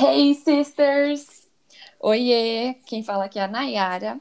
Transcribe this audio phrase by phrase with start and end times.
[0.00, 1.48] Hey, sisters!
[1.98, 2.74] Oiê!
[2.86, 4.20] Quem fala aqui é a Nayara,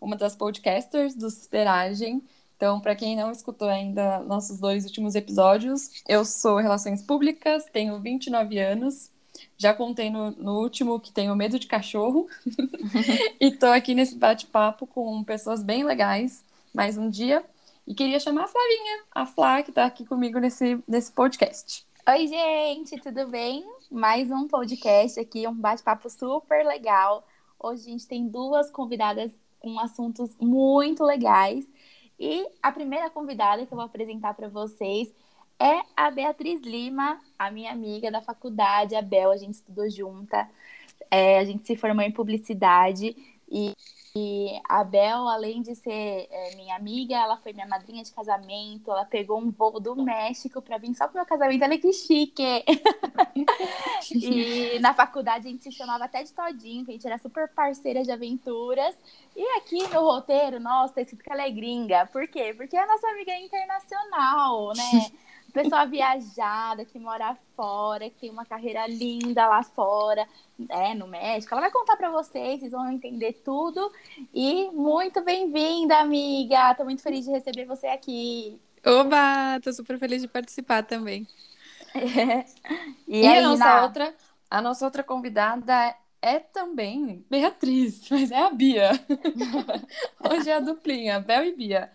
[0.00, 2.22] uma das podcasters do Sisteragem.
[2.56, 7.98] Então, para quem não escutou ainda nossos dois últimos episódios, eu sou Relações Públicas, tenho
[7.98, 9.10] 29 anos,
[9.56, 12.28] já contei no, no último que tenho medo de cachorro,
[13.40, 17.44] e tô aqui nesse bate-papo com pessoas bem legais mais um dia.
[17.84, 21.87] E queria chamar a Flavinha, a Flá, que está aqui comigo nesse, nesse podcast.
[22.10, 23.62] Oi, gente, tudo bem?
[23.90, 27.22] Mais um podcast aqui, um bate-papo super legal.
[27.60, 29.30] Hoje a gente tem duas convidadas
[29.60, 31.68] com assuntos muito legais.
[32.18, 35.12] E a primeira convidada que eu vou apresentar para vocês
[35.60, 40.48] é a Beatriz Lima, a minha amiga da faculdade, a Bel, a gente estudou junta.
[41.10, 43.14] É, a gente se formou em publicidade
[43.50, 43.74] e
[44.18, 48.90] e a Bel, além de ser é, minha amiga, ela foi minha madrinha de casamento.
[48.90, 51.62] Ela pegou um voo do México para vir só pro meu casamento.
[51.62, 52.42] Olha que chique!
[54.12, 57.48] e na faculdade a gente se chamava até de Todinho, que a gente era super
[57.48, 58.96] parceira de aventuras.
[59.36, 62.06] E aqui no roteiro, nossa, tá escrito que ela é gringa.
[62.06, 62.52] Por quê?
[62.56, 65.10] Porque a nossa amiga é internacional, né?
[65.62, 70.24] pessoa viajada, que mora fora, que tem uma carreira linda lá fora,
[70.68, 71.52] é, no México.
[71.52, 73.90] Ela vai contar para vocês, vocês vão entender tudo.
[74.32, 76.74] E muito bem-vinda, amiga!
[76.76, 78.60] Tô muito feliz de receber você aqui.
[78.86, 79.58] Oba!
[79.60, 81.26] Tô super feliz de participar também.
[81.94, 82.44] É.
[83.08, 83.82] E, e aí, a, nossa na...
[83.82, 84.14] outra,
[84.50, 88.90] a nossa outra convidada é também Beatriz, mas é a Bia.
[90.30, 91.90] Hoje é a duplinha, Bel e Bia.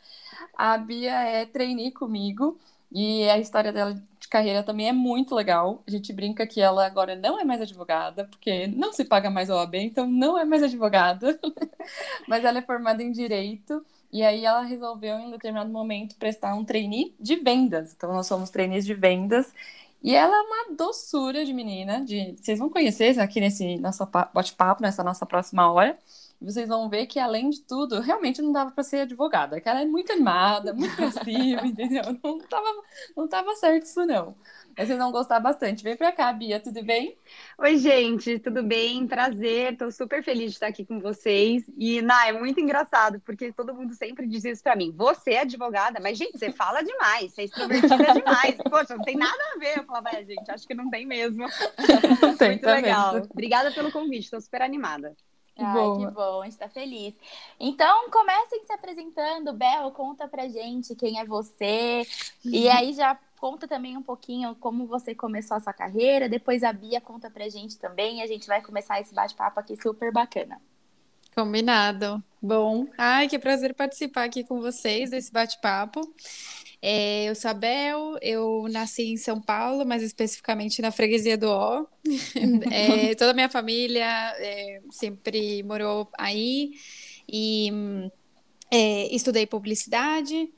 [0.58, 2.60] A Bia é trainee comigo
[2.94, 5.82] e a história dela de carreira também é muito legal.
[5.88, 9.50] A gente brinca que ela agora não é mais advogada, porque não se paga mais
[9.50, 11.40] OAB, então não é mais advogada.
[12.28, 13.84] Mas ela é formada em direito.
[14.12, 17.94] E aí ela resolveu, em determinado momento, prestar um trainee de vendas.
[17.98, 19.52] Então nós somos trainees de vendas.
[20.04, 22.06] E ela é uma doçura de menina.
[22.06, 22.36] De...
[22.40, 25.98] Vocês vão conhecer aqui nesse nosso bate-papo, nessa nossa próxima hora
[26.44, 29.82] vocês vão ver que, além de tudo, realmente não dava para ser advogada, que ela
[29.82, 32.04] é muito animada, muito passiva, entendeu?
[32.24, 32.68] Não tava,
[33.16, 34.36] não tava certo isso, não.
[34.76, 35.84] Mas vocês vão gostar bastante.
[35.84, 37.16] Vem para cá, Bia, tudo bem?
[37.60, 39.08] Oi, gente, tudo bem?
[39.08, 41.64] Prazer, tô super feliz de estar aqui com vocês.
[41.78, 44.92] E, Ná, é muito engraçado, porque todo mundo sempre diz isso para mim.
[44.98, 48.56] Você é advogada, mas, gente, você fala demais, você é extrovertida demais.
[48.70, 49.78] Poxa, não tem nada a ver.
[49.78, 51.46] Eu falava, é, gente, acho que não tem mesmo.
[52.22, 53.14] Não tem, muito tá legal.
[53.14, 53.30] Mesmo.
[53.32, 55.16] Obrigada pelo convite, tô super animada.
[55.58, 56.00] Ai, bom.
[56.00, 57.14] que bom, a gente tá feliz.
[57.60, 59.54] Então, comecem se apresentando.
[59.54, 62.06] Bel, conta pra gente quem é você.
[62.44, 62.72] E uhum.
[62.72, 66.28] aí já conta também um pouquinho como você começou a sua carreira.
[66.28, 68.20] Depois a Bia conta pra gente também.
[68.20, 70.60] E a gente vai começar esse bate-papo aqui super bacana.
[71.36, 72.24] Combinado.
[72.42, 76.02] Bom, ai, que prazer participar aqui com vocês desse bate-papo.
[76.86, 81.50] É, eu sou a Bel, eu nasci em São Paulo, mais especificamente na freguesia do
[81.50, 81.86] Ó.
[82.70, 84.06] É, toda a minha família
[84.38, 86.74] é, sempre morou aí
[87.26, 87.72] e
[88.70, 90.52] é, estudei publicidade.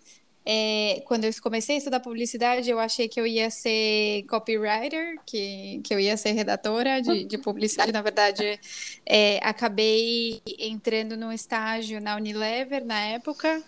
[0.43, 5.79] É, quando eu comecei a estudar publicidade, eu achei que eu ia ser copywriter, que,
[5.83, 7.91] que eu ia ser redatora de, de publicidade.
[7.91, 8.59] Na verdade,
[9.05, 13.61] é, acabei entrando no estágio na Unilever na época.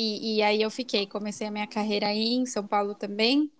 [0.00, 3.50] E, e aí eu fiquei, comecei a minha carreira aí em São Paulo também.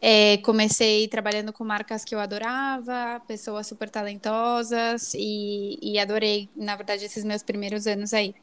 [0.00, 6.74] É, comecei trabalhando com marcas que eu adorava, pessoas super talentosas e, e adorei, na
[6.74, 8.34] verdade, esses meus primeiros anos aí.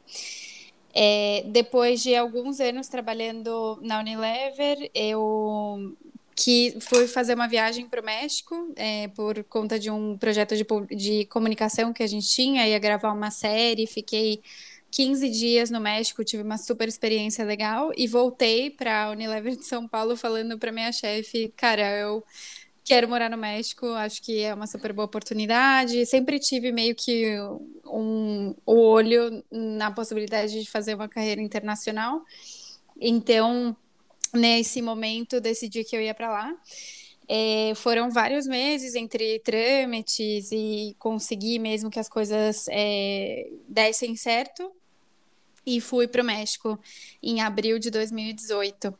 [0.94, 5.94] É, depois de alguns anos trabalhando na Unilever, eu
[6.34, 10.64] que fui fazer uma viagem para o México é, por conta de um projeto de,
[10.96, 14.40] de comunicação que a gente tinha, ia gravar uma série, fiquei
[14.90, 19.64] 15 dias no México, tive uma super experiência legal e voltei para a Unilever de
[19.64, 22.24] São Paulo falando para minha chefe, cara, eu
[22.84, 26.04] quero morar no México, acho que é uma super boa oportunidade.
[26.06, 27.38] Sempre tive meio que
[27.86, 32.22] um, o olho na possibilidade de fazer uma carreira internacional.
[33.00, 33.76] Então,
[34.34, 36.52] nesse momento, decidi que eu ia para lá.
[37.28, 44.72] É, foram vários meses entre trâmites e conseguir mesmo que as coisas é, dessem certo
[45.66, 46.78] e fui para o México
[47.22, 48.94] em abril de 2018.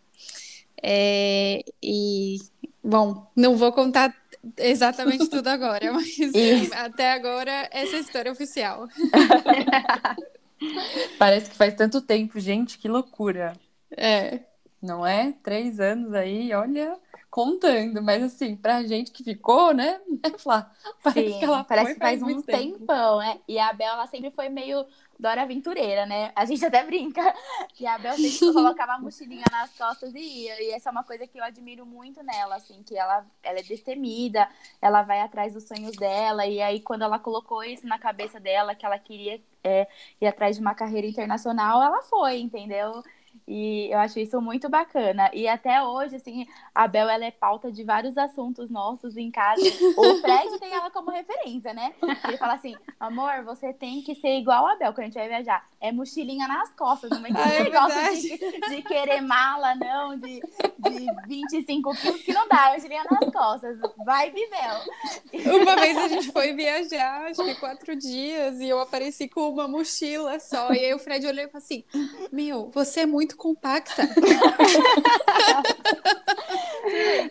[0.83, 2.39] É, e,
[2.83, 4.15] bom, não vou contar
[4.57, 6.75] exatamente tudo agora, mas Isso.
[6.75, 8.89] até agora essa é a história oficial.
[11.19, 13.55] Parece que faz tanto tempo, gente, que loucura.
[13.97, 14.41] É.
[14.81, 15.35] Não é?
[15.43, 16.97] Três anos aí, olha,
[17.31, 20.01] contando, mas assim, pra gente que ficou, né?
[20.23, 20.71] É Flá,
[21.03, 22.79] parece Sim, que ela parece que faz, faz um tempo.
[22.79, 23.39] tempão, né?
[23.49, 24.85] E a Bela ela sempre foi meio
[25.21, 26.33] Dora Aventureira, né?
[26.35, 27.23] A gente até brinca
[27.75, 30.63] que a Bel sempre colocava a mochilinha nas costas e ia.
[30.63, 33.63] E essa é uma coisa que eu admiro muito nela, assim, que ela, ela é
[33.63, 34.49] destemida,
[34.81, 36.47] ela vai atrás dos sonhos dela.
[36.47, 39.87] E aí, quando ela colocou isso na cabeça dela, que ela queria é,
[40.21, 43.03] ir atrás de uma carreira internacional, ela foi, entendeu?
[43.47, 45.29] E eu acho isso muito bacana.
[45.35, 49.61] E até hoje, assim, a Bel, ela é pauta de vários assuntos nossos em casa.
[49.97, 51.93] O Fred tem ela como referência, né?
[52.29, 55.27] Ele fala assim, amor, você tem que ser igual a Bel quando a gente vai
[55.27, 55.65] viajar.
[55.81, 58.39] É mochilinha nas costas, não é ah, é negócio de,
[58.71, 60.41] de, querer mala, não, de,
[60.79, 63.79] de 25 quilos, que não dá, é mochilinha nas costas.
[64.05, 65.61] Vai, Bel.
[65.61, 69.67] Uma vez a gente foi viajar, acho que quatro dias, e eu apareci com uma
[69.67, 70.73] mochila só.
[70.73, 71.85] E aí o Fred olhou e falou assim,
[72.31, 74.03] meu, você é muito muito compacta.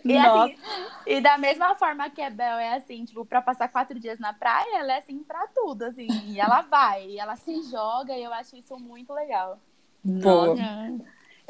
[0.04, 0.56] e, assim,
[1.04, 4.32] e da mesma forma que a Bel é assim, tipo, pra passar quatro dias na
[4.32, 6.06] praia, ela é assim pra tudo, assim.
[6.28, 9.58] E ela vai, e ela se joga, e eu acho isso muito legal.
[10.04, 10.54] Boa.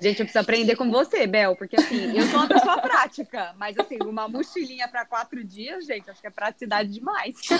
[0.00, 3.78] Gente, eu preciso aprender com você, Bel, porque assim, eu sou uma pessoa prática, mas
[3.78, 7.34] assim, uma mochilinha para quatro dias, gente, acho que é praticidade demais.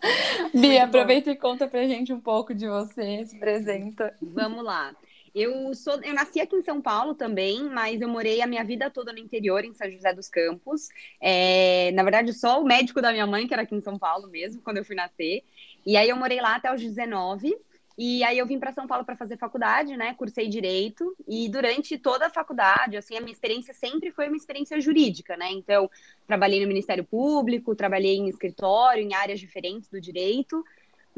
[0.00, 0.56] É.
[0.56, 4.14] Bia, aproveita e conta pra gente um pouco de você, se apresenta.
[4.22, 4.94] Vamos lá.
[5.38, 8.90] Eu sou, eu nasci aqui em São Paulo também, mas eu morei a minha vida
[8.90, 10.88] toda no interior, em São José dos Campos.
[11.20, 14.26] É, na verdade, só o médico da minha mãe, que era aqui em São Paulo
[14.28, 15.44] mesmo, quando eu fui nascer.
[15.86, 17.56] E aí eu morei lá até os 19.
[17.96, 20.14] E aí eu vim para São Paulo para fazer faculdade, né?
[20.14, 24.80] Cursei direito e durante toda a faculdade, assim, a minha experiência sempre foi uma experiência
[24.80, 25.50] jurídica, né?
[25.50, 25.90] Então,
[26.26, 30.64] trabalhei no Ministério Público, trabalhei em escritório, em áreas diferentes do direito.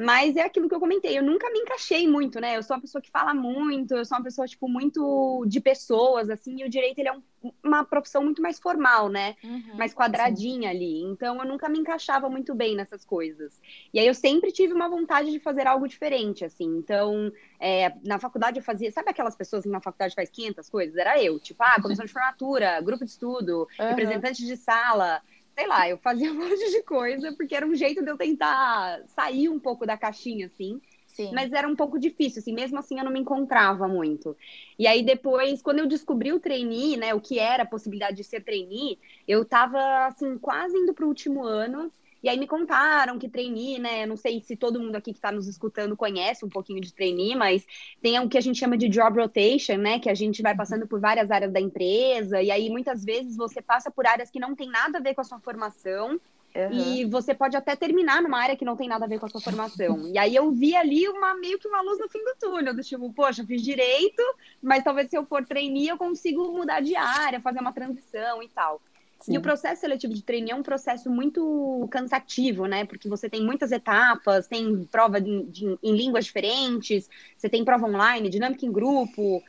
[0.00, 2.56] Mas é aquilo que eu comentei, eu nunca me encaixei muito, né?
[2.56, 6.30] Eu sou uma pessoa que fala muito, eu sou uma pessoa, tipo, muito de pessoas,
[6.30, 9.36] assim, e o direito, ele é um, uma profissão muito mais formal, né?
[9.44, 10.76] Uhum, mais quadradinha sim.
[10.76, 11.02] ali.
[11.02, 13.60] Então, eu nunca me encaixava muito bem nessas coisas.
[13.92, 16.78] E aí, eu sempre tive uma vontade de fazer algo diferente, assim.
[16.78, 17.30] Então,
[17.60, 18.90] é, na faculdade eu fazia...
[18.90, 20.96] Sabe aquelas pessoas que na faculdade faz 500 coisas?
[20.96, 21.38] Era eu.
[21.38, 23.88] Tipo, ah, comissão de formatura, grupo de estudo, uhum.
[23.88, 25.20] representante de sala
[25.60, 29.02] sei lá, eu fazia um monte de coisa, porque era um jeito de eu tentar
[29.08, 30.80] sair um pouco da caixinha, assim.
[31.06, 31.32] Sim.
[31.34, 34.34] Mas era um pouco difícil, assim, mesmo assim eu não me encontrava muito.
[34.78, 38.24] E aí depois, quando eu descobri o trainee, né, o que era a possibilidade de
[38.24, 38.98] ser trainee,
[39.28, 41.92] eu tava, assim, quase indo pro último ano,
[42.22, 44.06] e aí me contaram que trainee, né?
[44.06, 47.34] Não sei se todo mundo aqui que está nos escutando conhece um pouquinho de trainee,
[47.34, 47.66] mas
[48.02, 49.98] tem o que a gente chama de job rotation, né?
[49.98, 53.62] Que a gente vai passando por várias áreas da empresa, e aí muitas vezes você
[53.62, 56.20] passa por áreas que não tem nada a ver com a sua formação.
[56.54, 56.72] Uhum.
[56.72, 59.28] E você pode até terminar numa área que não tem nada a ver com a
[59.28, 60.10] sua formação.
[60.12, 62.82] E aí eu vi ali uma meio que uma luz no fim do túnel, do
[62.82, 64.22] tipo, poxa, fiz direito,
[64.60, 68.48] mas talvez se eu for trainee eu consigo mudar de área, fazer uma transição e
[68.48, 68.82] tal.
[69.20, 69.34] Sim.
[69.34, 72.86] E o processo seletivo de treino é um processo muito cansativo, né?
[72.86, 77.86] Porque você tem muitas etapas, tem prova de, de, em línguas diferentes, você tem prova
[77.86, 79.42] online, dinâmica em grupo.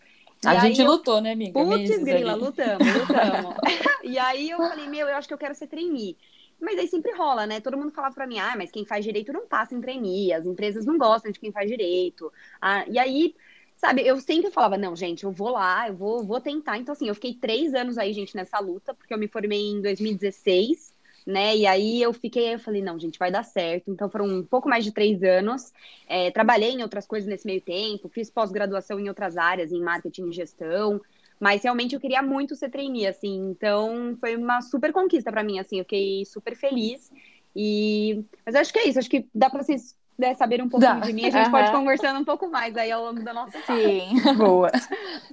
[0.46, 0.88] A gente eu...
[0.88, 1.54] lutou, né, amiga?
[1.54, 3.56] Putz, grila, lutamos, lutamos.
[4.04, 6.18] e aí eu falei, meu, eu acho que eu quero ser trainee.
[6.60, 7.60] Mas aí sempre rola, né?
[7.62, 10.46] Todo mundo falava pra mim, ah, mas quem faz direito não passa em trainee, as
[10.46, 12.32] empresas não gostam de quem faz direito.
[12.62, 13.36] Ah, e aí
[13.82, 16.78] Sabe, eu sempre falava, não, gente, eu vou lá, eu vou, vou tentar.
[16.78, 19.82] Então, assim, eu fiquei três anos aí, gente, nessa luta, porque eu me formei em
[19.82, 20.94] 2016,
[21.26, 21.58] né?
[21.58, 23.90] E aí eu fiquei, eu falei, não, gente, vai dar certo.
[23.90, 25.74] Então, foram um pouco mais de três anos.
[26.08, 30.30] É, trabalhei em outras coisas nesse meio tempo, fiz pós-graduação em outras áreas, em marketing
[30.30, 31.02] e gestão.
[31.40, 33.50] Mas realmente eu queria muito ser trainee, assim.
[33.50, 35.80] Então, foi uma super conquista para mim, assim.
[35.80, 37.12] Eu fiquei super feliz.
[37.56, 38.24] E...
[38.46, 39.00] Mas acho que é isso.
[39.00, 41.06] Acho que dá para vocês né, saber um pouquinho Dá.
[41.06, 41.52] de mim, a gente uhum.
[41.52, 44.72] pode conversando um pouco mais aí ao longo da nossa Sim, boa.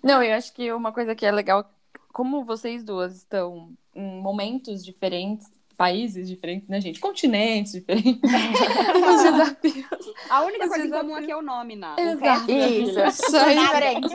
[0.03, 1.71] Não, eu acho que uma coisa que é legal,
[2.11, 6.99] como vocês duas estão em momentos diferentes, países diferentes, né, gente?
[6.99, 8.19] Continentes diferentes.
[8.25, 10.15] os desafios.
[10.31, 10.87] A única os coisa desafios...
[10.87, 11.95] em comum aqui é o nome, né?
[11.99, 12.51] Exato.
[12.51, 14.09] Isso, só diferente.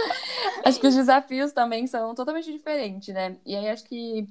[0.64, 3.36] acho que os desafios também são totalmente diferentes, né?
[3.44, 4.26] E aí acho que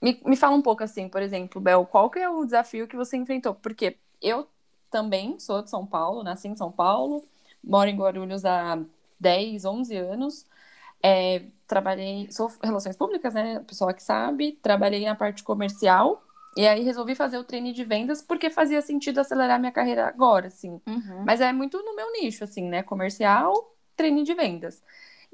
[0.00, 2.96] me, me fala um pouco assim, por exemplo, Bel, qual que é o desafio que
[2.96, 3.54] você enfrentou?
[3.54, 4.46] Porque eu
[4.90, 7.24] também sou de São Paulo, nasci em São Paulo,
[7.62, 8.78] moro em Guarulhos há
[9.20, 10.46] 10, 11 anos.
[11.02, 13.60] É, trabalhei, sou relações públicas, né?
[13.60, 16.22] Pessoa que sabe, trabalhei na parte comercial
[16.56, 20.46] e aí resolvi fazer o treino de vendas porque fazia sentido acelerar minha carreira agora,
[20.46, 20.80] assim.
[20.86, 21.22] Uhum.
[21.24, 22.82] Mas é muito no meu nicho, assim, né?
[22.82, 24.82] Comercial, treino de vendas.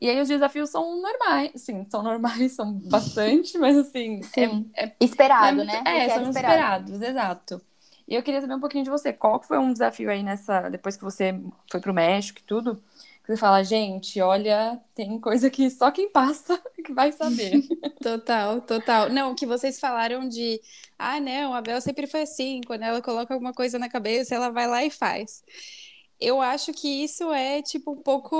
[0.00, 4.20] E aí os desafios são normais, sim, são normais, são bastante, mas assim.
[4.22, 4.68] Sim.
[4.74, 5.82] É, é, esperado, é, né?
[5.86, 6.90] É, são esperado.
[6.90, 7.62] esperados, exato.
[8.06, 9.12] E eu queria saber um pouquinho de você.
[9.12, 10.68] Qual foi um desafio aí nessa.
[10.68, 11.40] Depois que você
[11.70, 12.82] foi pro México e tudo?
[13.24, 17.62] Que você fala, gente, olha, tem coisa que só quem passa que vai saber.
[18.02, 19.08] total, total.
[19.10, 20.60] Não, que vocês falaram de.
[20.98, 22.60] Ah, não, a Bel sempre foi assim.
[22.66, 25.42] Quando ela coloca alguma coisa na cabeça, ela vai lá e faz.
[26.20, 28.36] eu acho que isso é, tipo, um pouco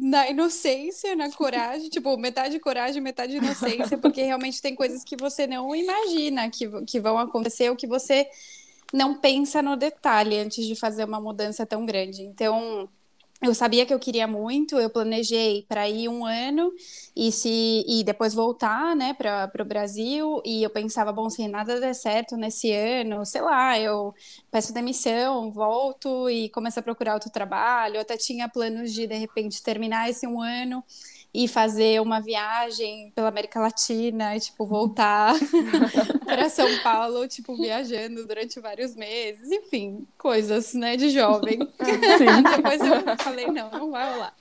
[0.00, 5.46] na inocência, na coragem, tipo, metade coragem, metade inocência, porque realmente tem coisas que você
[5.46, 8.28] não imagina que, que vão acontecer, ou que você
[8.92, 12.22] não pensa no detalhe antes de fazer uma mudança tão grande.
[12.22, 12.88] Então,
[13.42, 16.72] eu sabia que eu queria muito, eu planejei para ir um ano
[17.16, 20.40] e se e depois voltar, né, para o Brasil.
[20.44, 24.14] E eu pensava, bom, se nada der certo nesse ano, sei lá, eu
[24.50, 27.96] peço demissão, volto e começo a procurar outro trabalho.
[27.96, 30.84] Eu até tinha planos de de repente terminar esse um ano
[31.34, 35.34] e fazer uma viagem pela América Latina e, tipo, voltar
[36.26, 41.58] para São Paulo, tipo, viajando durante vários meses, enfim, coisas, né, de jovem.
[42.56, 44.34] Depois eu falei, não, não vai rolar.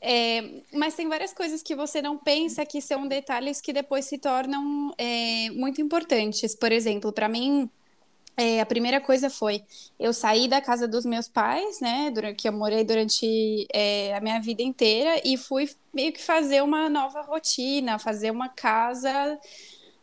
[0.00, 4.18] É, mas tem várias coisas que você não pensa que são detalhes que depois se
[4.18, 6.54] tornam é, muito importantes.
[6.54, 7.70] Por exemplo, para mim,
[8.38, 9.64] é, a primeira coisa foi
[9.98, 12.08] eu sair da casa dos meus pais, né?
[12.08, 16.62] Durante, que eu morei durante é, a minha vida inteira e fui meio que fazer
[16.62, 19.10] uma nova rotina, fazer uma casa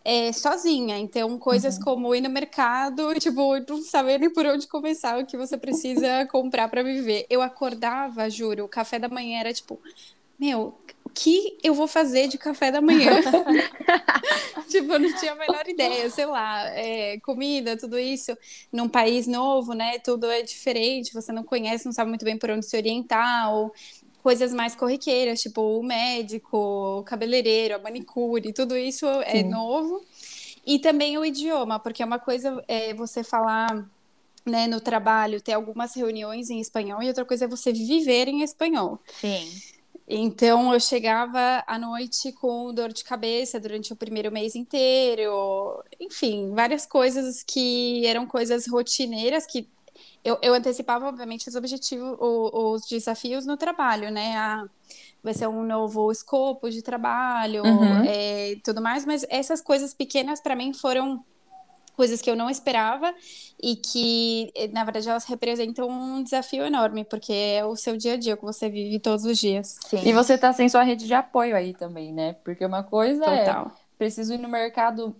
[0.03, 0.97] é, sozinha.
[0.97, 1.83] Então, coisas uhum.
[1.83, 6.25] como ir no mercado, tipo, não saber nem por onde começar o que você precisa
[6.27, 7.25] comprar para viver.
[7.29, 9.79] Eu acordava, juro, o café da manhã era tipo,
[10.39, 10.77] meu,
[11.13, 13.09] que eu vou fazer de café da manhã?
[14.69, 18.37] tipo, eu não tinha a menor ideia, sei lá, é, comida, tudo isso,
[18.71, 19.97] num país novo, né?
[19.99, 23.73] Tudo é diferente, você não conhece, não sabe muito bem por onde se orientar, ou
[24.21, 26.57] coisas mais corriqueiras, tipo o médico,
[26.99, 29.37] o cabeleireiro, a manicure, tudo isso é Sim.
[29.37, 30.03] é novo.
[30.65, 33.87] E também o idioma, porque é uma coisa é você falar
[34.45, 38.41] né, no trabalho, ter algumas reuniões em espanhol, e outra coisa é você viver em
[38.41, 38.99] espanhol.
[39.19, 39.49] Sim.
[40.07, 46.51] Então eu chegava à noite com dor de cabeça durante o primeiro mês inteiro, enfim,
[46.53, 49.67] várias coisas que eram coisas rotineiras que
[50.23, 54.35] eu, eu antecipava, obviamente, os objetivos, os, os desafios no trabalho, né?
[54.35, 54.67] A,
[55.23, 58.03] vai ser um novo escopo de trabalho, uhum.
[58.05, 61.23] é, tudo mais, mas essas coisas pequenas para mim foram
[61.95, 63.13] coisas que eu não esperava
[63.61, 68.13] e que, eh, na verdade, elas representam um desafio enorme, porque é o seu dia
[68.13, 69.77] a dia que você vive todos os dias.
[69.87, 70.01] Sim.
[70.03, 72.33] E você tá sem sua rede de apoio aí também, né?
[72.43, 73.67] Porque uma coisa é Total.
[73.67, 75.15] é preciso ir no mercado.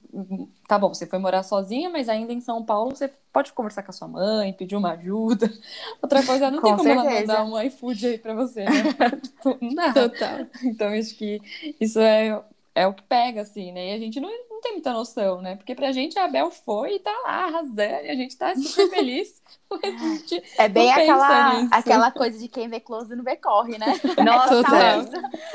[0.67, 3.91] Tá bom, você foi morar sozinha, mas ainda em São Paulo você pode conversar com
[3.91, 5.51] a sua mãe, pedir uma ajuda.
[6.01, 7.33] Outra coisa, não com tem como certeza.
[7.33, 8.71] ela mandar um iFood aí pra você, né?
[9.21, 9.93] Tipo, não.
[9.93, 10.45] Total.
[10.63, 11.41] Então, acho que
[11.79, 12.41] isso é,
[12.73, 13.91] é o que pega, assim, né?
[13.91, 14.29] E a gente não
[14.65, 15.55] tem muita noção, né?
[15.55, 18.89] Porque pra gente a Bel foi e tá lá arrasando, e a gente tá super
[18.89, 19.45] feliz.
[20.57, 23.99] é bem aquela, aquela coisa de quem vê close não vê corre, né?
[24.23, 24.63] Nossa,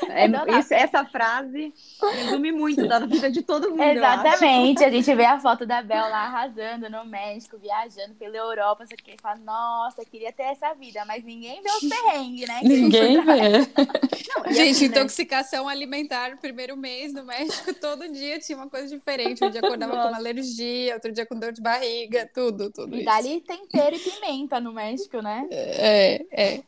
[0.09, 3.83] é, é, isso, essa frase resume muito da vida de todo mundo.
[3.83, 4.85] Exatamente.
[4.85, 8.97] A gente vê a foto da Bel lá arrasando no México, viajando pela Europa, você
[8.97, 12.61] quer fala, nossa, queria ter essa vida, mas ninguém vê os perrengues, né?
[12.63, 13.59] Ninguém vê.
[14.29, 14.99] Não, gente, assim, né?
[14.99, 15.73] intoxicação né?
[15.73, 19.45] alimentar, primeiro mês no México, todo dia tinha uma coisa diferente.
[19.45, 20.09] Um dia acordava Nossa.
[20.11, 22.97] com alergia, outro dia com dor de barriga, tudo, tudo.
[22.97, 25.49] E dali tempero e pimenta no México, né?
[25.51, 26.63] É, é.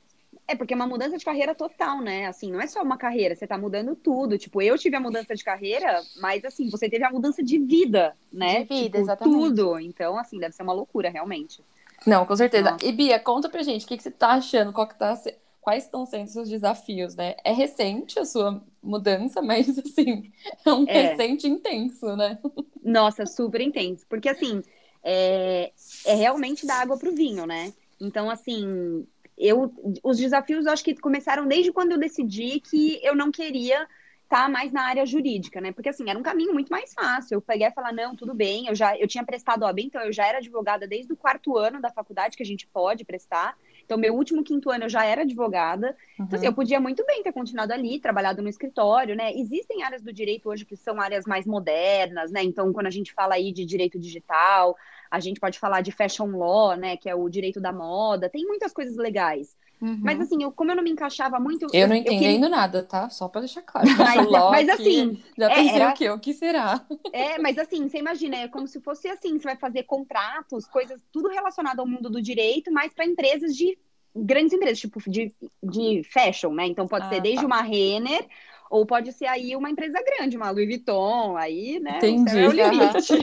[0.49, 2.27] É, porque é uma mudança de carreira total, né?
[2.27, 4.37] Assim, não é só uma carreira, você tá mudando tudo.
[4.37, 8.17] Tipo, eu tive a mudança de carreira, mas assim, você teve a mudança de vida,
[8.33, 8.65] né?
[8.65, 9.37] De vida, tipo, exatamente.
[9.39, 9.79] Tudo.
[9.79, 11.63] Então, assim, deve ser uma loucura, realmente.
[12.07, 12.73] Não, com certeza.
[12.73, 12.85] Nossa.
[12.85, 14.73] E Bia, conta pra gente, o que, que você tá achando?
[14.73, 15.17] Qual que tá
[15.63, 17.37] quais estão sendo os seus desafios, né?
[17.45, 20.31] É recente a sua mudança, mas assim,
[20.67, 21.03] é um é.
[21.03, 22.39] recente intenso, né?
[22.83, 24.05] Nossa, super intenso.
[24.09, 24.61] Porque assim,
[25.03, 25.73] é,
[26.05, 27.73] é realmente da água pro vinho, né?
[28.01, 29.07] Então, assim,
[29.39, 33.87] eu os desafios eu acho que começaram desde quando eu decidi que eu não queria
[34.25, 35.71] estar tá mais na área jurídica, né?
[35.71, 37.37] Porque assim, era um caminho muito mais fácil.
[37.37, 40.13] Eu peguei e falar, não, tudo bem, eu já eu tinha prestado OAB, então eu
[40.13, 43.57] já era advogada desde o quarto ano da faculdade que a gente pode prestar.
[43.93, 45.89] Então, meu último quinto ano eu já era advogada.
[46.19, 46.25] Uhum.
[46.25, 49.31] Então, assim, eu podia muito bem ter continuado ali, trabalhado no escritório, né?
[49.35, 52.43] Existem áreas do direito hoje que são áreas mais modernas, né?
[52.43, 54.75] Então, quando a gente fala aí de direito digital,
[55.11, 56.97] a gente pode falar de fashion law, né?
[56.97, 58.31] Que é o direito da moda.
[58.31, 59.55] Tem muitas coisas legais.
[59.83, 59.99] Uhum.
[60.01, 61.65] Mas assim, eu, como eu não me encaixava muito.
[61.65, 62.49] Eu, eu não entendendo queria...
[62.49, 63.11] nada, tá?
[63.11, 63.89] Só pra deixar claro.
[63.99, 65.21] Mas, mas assim.
[65.37, 65.91] Já é, pensei era...
[65.91, 66.11] o quê?
[66.11, 66.87] O que será?
[67.13, 71.03] É, mas assim, você imagina, é como se fosse assim: você vai fazer contratos, coisas,
[71.11, 73.77] tudo relacionado ao mundo do direito, mas para empresas de
[74.15, 76.67] grandes empresas, tipo de, de fashion, né?
[76.67, 77.47] Então pode ah, ser desde tá.
[77.47, 78.25] uma Renner
[78.71, 81.97] ou pode ser aí uma empresa grande, uma Louis Vuitton, aí, né?
[81.97, 82.39] Entendi.
[82.39, 83.15] É o limite.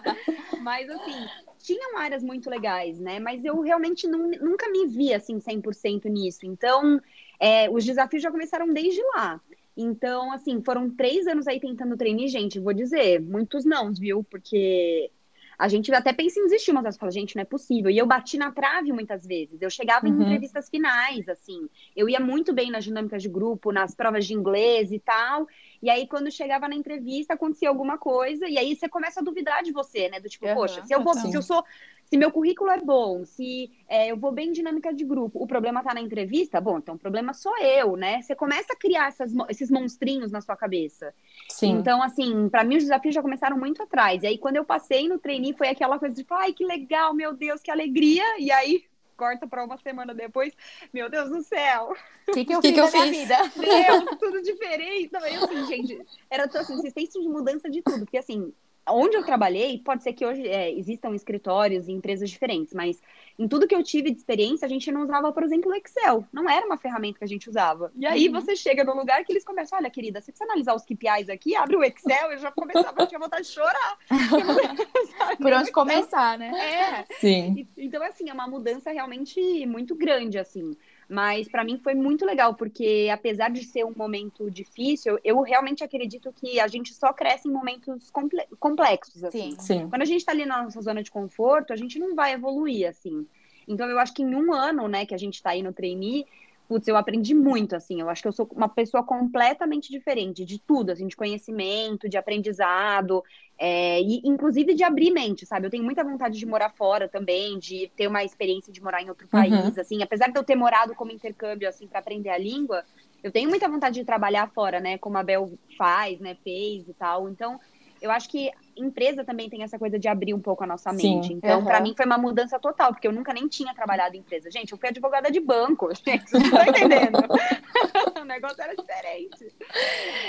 [0.62, 1.26] Mas assim,
[1.66, 3.18] tinham áreas muito legais, né?
[3.18, 6.46] Mas eu realmente não, nunca me vi assim 100% nisso.
[6.46, 7.00] Então,
[7.40, 9.40] é, os desafios já começaram desde lá.
[9.76, 14.22] Então, assim, foram três anos aí tentando treinar, gente, vou dizer, muitos não, viu?
[14.22, 15.10] Porque
[15.58, 17.90] a gente até pensa em desistir, mas vezes fala, gente, não é possível.
[17.90, 19.60] E eu bati na trave muitas vezes.
[19.60, 20.20] Eu chegava uhum.
[20.20, 21.68] em entrevistas finais, assim.
[21.96, 25.48] Eu ia muito bem nas dinâmicas de grupo, nas provas de inglês e tal.
[25.82, 29.62] E aí, quando chegava na entrevista, acontecia alguma coisa, e aí você começa a duvidar
[29.62, 30.20] de você, né?
[30.20, 31.64] Do tipo, uhum, poxa, se eu vou, se eu sou
[32.06, 35.46] se meu currículo é bom, se é, eu vou bem em dinâmica de grupo, o
[35.46, 38.22] problema tá na entrevista, bom, então o problema sou eu, né?
[38.22, 41.12] Você começa a criar essas, esses monstrinhos na sua cabeça.
[41.50, 41.72] Sim.
[41.72, 44.22] Então, assim, para mim os desafios já começaram muito atrás.
[44.22, 47.34] E aí, quando eu passei no trainee, foi aquela coisa de, ai, que legal, meu
[47.34, 48.24] Deus, que alegria.
[48.38, 48.84] E aí,
[49.16, 50.52] corta para uma semana depois,
[50.92, 51.96] meu Deus do céu.
[52.28, 53.10] O que, que eu que fiz que eu na fiz?
[53.10, 53.36] vida?
[53.56, 55.08] Deus, tudo diferente.
[55.08, 58.00] Também, assim, gente, era assim, insistência de mudança de tudo.
[58.00, 58.52] Porque, assim,
[58.88, 63.00] onde eu trabalhei, pode ser que hoje é, existam escritórios e empresas diferentes, mas
[63.38, 66.24] em tudo que eu tive de experiência, a gente não usava, por exemplo, o Excel.
[66.32, 67.92] Não era uma ferramenta que a gente usava.
[67.94, 68.34] E aí uhum.
[68.34, 71.54] você chega no lugar que eles começam, olha, querida, você precisa analisar os KPIs aqui,
[71.54, 73.98] abre o Excel, eu já começava, eu tinha vontade de chorar.
[75.38, 76.50] por onde começar, né?
[76.50, 77.14] É.
[77.16, 77.68] Sim.
[77.76, 80.76] Então, assim, é uma mudança realmente muito grande, assim.
[81.08, 85.84] Mas para mim foi muito legal, porque apesar de ser um momento difícil, eu realmente
[85.84, 88.10] acredito que a gente só cresce em momentos
[88.58, 89.22] complexos.
[89.22, 89.52] Assim.
[89.52, 89.60] Sim.
[89.60, 89.88] Sim.
[89.88, 92.88] Quando a gente está ali na nossa zona de conforto, a gente não vai evoluir
[92.88, 93.26] assim.
[93.68, 96.26] Então eu acho que em um ano, né, que a gente está aí no trainee,
[96.68, 100.58] putz, eu aprendi muito, assim, eu acho que eu sou uma pessoa completamente diferente de
[100.58, 103.22] tudo, assim, de conhecimento, de aprendizado,
[103.58, 105.66] é, e inclusive de abrir mente, sabe?
[105.66, 109.08] Eu tenho muita vontade de morar fora também, de ter uma experiência de morar em
[109.08, 109.40] outro uhum.
[109.40, 112.84] país, assim, apesar de eu ter morado como intercâmbio, assim, para aprender a língua,
[113.22, 116.94] eu tenho muita vontade de trabalhar fora, né, como a Bel faz, né, fez e
[116.94, 117.58] tal, então
[118.00, 121.28] eu acho que empresa também tem essa coisa de abrir um pouco a nossa mente.
[121.28, 121.64] Sim, então, uhum.
[121.64, 124.50] para mim, foi uma mudança total, porque eu nunca nem tinha trabalhado em empresa.
[124.50, 127.18] Gente, eu fui advogada de banco, gente, não tá entendendo?
[128.20, 129.54] o negócio era diferente.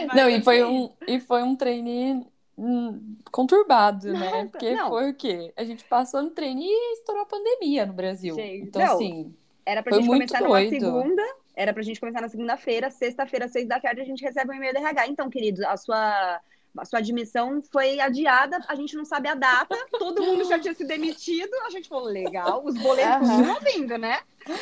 [0.07, 2.25] Mas, não, e foi, assim um, e foi um trainee
[2.57, 4.19] hum, conturbado, né?
[4.19, 4.49] Nossa, né?
[4.51, 4.89] Porque não.
[4.89, 5.53] foi o quê?
[5.55, 8.35] A gente passou no treino e estourou a pandemia no Brasil.
[8.35, 9.33] Gente, então, não, assim.
[9.65, 10.79] Era pra gente começar doido.
[10.79, 14.49] numa segunda, era pra gente começar na segunda-feira, sexta-feira, seis da tarde, a gente recebe
[14.49, 15.07] um e-mail do RH.
[15.07, 16.39] Então, queridos, a sua
[16.77, 20.73] a sua admissão foi adiada, a gente não sabe a data, todo mundo já tinha
[20.73, 23.55] se demitido, a gente falou, legal, os boletos uhum.
[23.61, 24.19] vindo, né?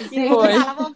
[0.10, 0.52] Sim, foi.
[0.52, 0.95] Ela ferrou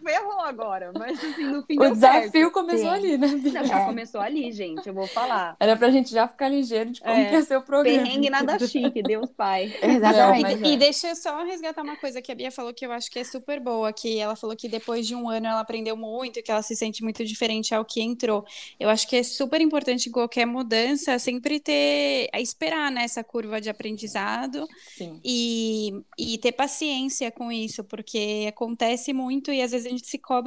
[0.50, 2.52] agora, mas assim, no fim O desafio certo.
[2.52, 2.94] começou Sim.
[2.94, 3.26] ali, né?
[3.28, 3.86] Não, já é.
[3.86, 5.56] começou ali, gente, eu vou falar.
[5.58, 7.32] Era pra gente já ficar ligeiro de como é.
[7.32, 8.02] ia ser o programa.
[8.02, 9.74] Perrengue nada chique, Deus pai.
[9.82, 10.56] Exatamente.
[10.56, 10.74] Não, e, é.
[10.74, 13.18] e deixa eu só resgatar uma coisa que a Bia falou que eu acho que
[13.18, 16.50] é super boa, que ela falou que depois de um ano ela aprendeu muito, que
[16.50, 18.44] ela se sente muito diferente ao que entrou.
[18.78, 23.24] Eu acho que é super importante em qualquer mudança sempre ter, a esperar nessa né,
[23.24, 25.20] curva de aprendizado Sim.
[25.24, 30.06] E, e ter paciência com isso, porque acontece acontece muito e às vezes a gente
[30.06, 30.39] se cobra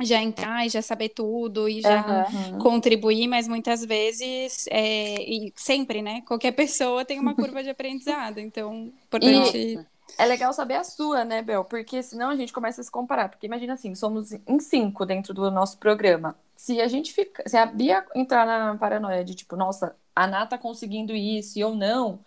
[0.00, 2.58] já entrar e já saber tudo e já uhum.
[2.58, 6.22] contribuir, mas muitas vezes, é, e sempre, né?
[6.22, 9.56] Qualquer pessoa tem uma curva de aprendizado, então, importante.
[9.56, 9.78] E
[10.18, 11.64] é legal saber a sua, né, Bel?
[11.64, 13.28] Porque senão a gente começa a se comparar.
[13.28, 16.36] Porque imagina assim, somos em cinco dentro do nosso programa.
[16.56, 17.42] Se a gente fica.
[17.48, 21.62] Se a Bia entrar na paranoia de tipo, nossa, a Ná tá conseguindo isso e
[21.62, 22.18] eu não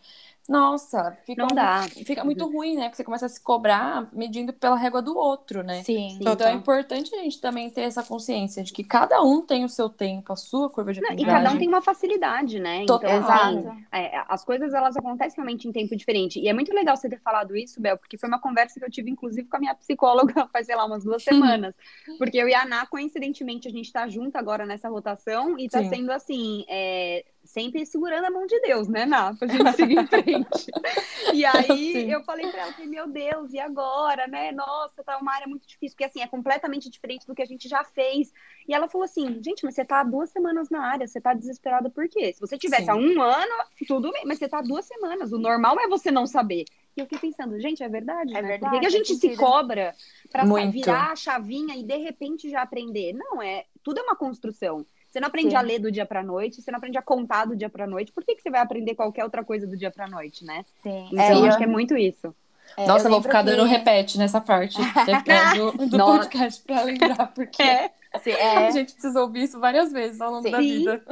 [0.47, 1.83] nossa, fica, não dá.
[2.05, 2.83] fica muito ruim, né?
[2.83, 5.83] Porque você começa a se cobrar medindo pela régua do outro, né?
[5.83, 6.17] Sim.
[6.19, 6.49] Então total.
[6.49, 9.87] é importante a gente também ter essa consciência de que cada um tem o seu
[9.89, 11.33] tempo, a sua curva de aprendizagem.
[11.33, 12.85] E cada um tem uma facilidade, né?
[12.85, 13.09] Total.
[13.09, 16.39] Então, assim, é, as coisas elas acontecem realmente em tempo diferente.
[16.39, 18.91] E é muito legal você ter falado isso, Bel, porque foi uma conversa que eu
[18.91, 21.73] tive, inclusive, com a minha psicóloga faz, sei lá, umas duas semanas.
[22.17, 25.81] porque eu e a Ana, coincidentemente, a gente tá junto agora nessa rotação e tá
[25.83, 25.89] Sim.
[25.89, 26.65] sendo assim.
[26.67, 29.33] É, sempre segurando a mão de Deus, né, Ná?
[29.33, 30.71] Pra gente seguir em frente.
[31.33, 32.11] e aí Sim.
[32.11, 34.51] eu falei pra ela, meu Deus, e agora, né?
[34.51, 37.67] Nossa, tá uma área muito difícil, porque assim, é completamente diferente do que a gente
[37.67, 38.31] já fez.
[38.67, 41.33] E ela falou assim, gente, mas você tá há duas semanas na área, você tá
[41.33, 42.33] desesperada por quê?
[42.33, 42.91] Se você tivesse Sim.
[42.91, 45.31] há um ano, tudo bem, mas você tá há duas semanas.
[45.31, 46.65] O normal é você não saber.
[46.95, 48.47] E eu fiquei pensando, gente, é verdade, é né?
[48.47, 49.95] Verdade, Por que, a gente se cobra
[50.31, 53.13] pra virar a chavinha e de repente já aprender?
[53.13, 54.85] Não, é tudo é uma construção.
[55.13, 55.55] Você não aprende Sim.
[55.55, 58.11] a ler do dia para noite, você não aprende a contar do dia para noite.
[58.11, 60.65] Por que, que você vai aprender qualquer outra coisa do dia para noite, né?
[60.81, 61.07] Sim.
[61.11, 62.33] Então, é, eu acho que é muito isso.
[62.75, 63.51] É, Nossa, eu vou ficar que...
[63.51, 64.75] dando repete nessa parte
[65.55, 67.91] do, do podcast para lembrar, porque é.
[68.23, 68.65] Sim, é.
[68.65, 70.51] a gente precisa ouvir isso várias vezes ao longo Sim.
[70.51, 71.03] da vida.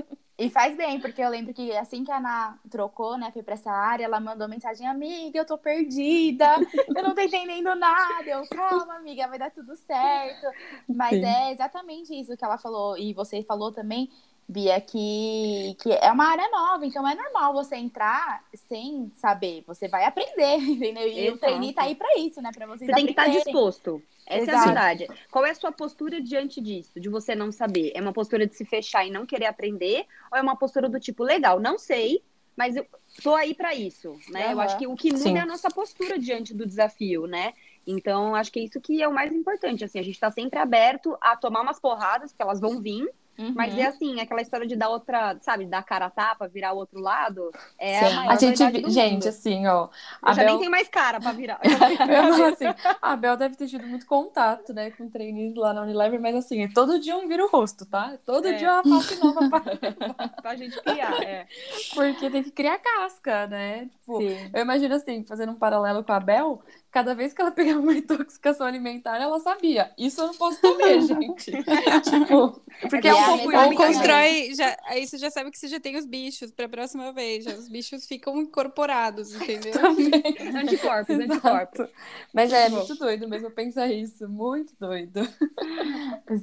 [0.42, 3.54] E faz bem, porque eu lembro que assim que a Ana trocou, né, foi pra
[3.54, 6.48] essa área, ela mandou mensagem, amiga, eu tô perdida,
[6.96, 8.28] eu não tô entendendo nada.
[8.28, 10.48] Eu, calma, amiga, vai dar tudo certo.
[10.90, 11.26] Mas Sim.
[11.26, 14.10] é exatamente isso que ela falou, e você falou também,
[14.52, 19.88] Bia, que, que é uma área nova, então é normal você entrar sem saber, você
[19.88, 21.08] vai aprender, entendeu?
[21.08, 21.36] E Exato.
[21.36, 24.04] o trainee tá aí pra isso, né, pra vocês Você tem que estar tá disposto.
[24.28, 24.58] Essa Exato.
[24.58, 25.08] é a verdade.
[25.32, 27.94] Qual é a sua postura diante disso, de você não saber?
[27.96, 30.06] É uma postura de se fechar e não querer aprender?
[30.32, 32.22] Ou é uma postura do tipo, legal, não sei,
[32.56, 32.86] mas eu
[33.24, 34.48] tô aí para isso, né?
[34.48, 34.52] Uhum.
[34.52, 35.38] Eu acho que o que muda Sim.
[35.38, 37.54] é a nossa postura diante do desafio, né?
[37.88, 40.60] Então, acho que é isso que é o mais importante, assim, a gente está sempre
[40.60, 43.10] aberto a tomar umas porradas, porque elas vão vir,
[43.42, 43.54] Uhum.
[43.56, 46.78] Mas é assim, aquela história de dar outra, sabe, dar cara a tapa, virar o
[46.78, 47.52] outro lado.
[47.78, 48.16] É Sim.
[48.16, 49.90] a, a gente, gente, assim, ó.
[50.22, 50.52] A já Bel...
[50.52, 51.60] nem tem mais cara pra virar.
[51.66, 52.66] eu, assim,
[53.02, 56.68] a Bel deve ter tido muito contato, né, com trainees lá na Unilever, mas assim,
[56.70, 58.18] todo dia um vira o rosto, tá?
[58.26, 58.54] Todo é.
[58.54, 59.62] dia uma face nova pra...
[60.42, 61.48] pra gente criar, é.
[61.96, 63.90] Porque tem que criar casca, né?
[64.00, 67.80] Tipo, eu imagino assim, fazendo um paralelo com a Bel, cada vez que ela pegava
[67.80, 69.92] uma intoxicação alimentar, ela sabia.
[69.98, 71.52] Isso eu não posso comer, gente.
[71.52, 75.68] tipo, porque é, é um pouco Ou constrói, já, aí você já sabe que você
[75.68, 77.46] já tem os bichos para a próxima vez.
[77.46, 79.74] Já, os bichos ficam incorporados, entendeu?
[79.74, 80.12] Também.
[80.56, 81.88] anticorpos, anticorpos.
[82.34, 84.28] Mas é muito doido mesmo pensar isso.
[84.28, 85.22] Muito doido.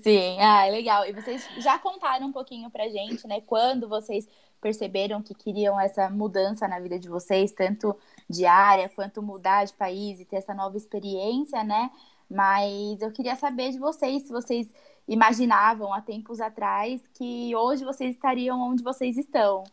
[0.03, 1.05] Sim, ah, legal.
[1.07, 3.41] E vocês já contaram um pouquinho pra gente, né?
[3.43, 4.27] Quando vocês
[4.61, 7.97] perceberam que queriam essa mudança na vida de vocês, tanto
[8.29, 11.91] de área quanto mudar de país e ter essa nova experiência, né?
[12.31, 14.69] Mas eu queria saber de vocês se vocês
[15.07, 19.65] imaginavam há tempos atrás que hoje vocês estariam onde vocês estão.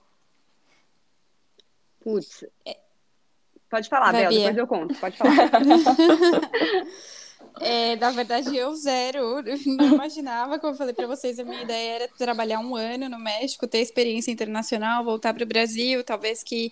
[2.00, 2.78] Putz, é...
[3.70, 5.34] pode falar, Bel, depois eu conto, pode falar.
[7.62, 9.42] É, na verdade, eu zero.
[9.66, 13.20] Não imaginava, como eu falei para vocês, a minha ideia era trabalhar um ano no
[13.20, 16.72] México, ter experiência internacional, voltar para o Brasil, talvez que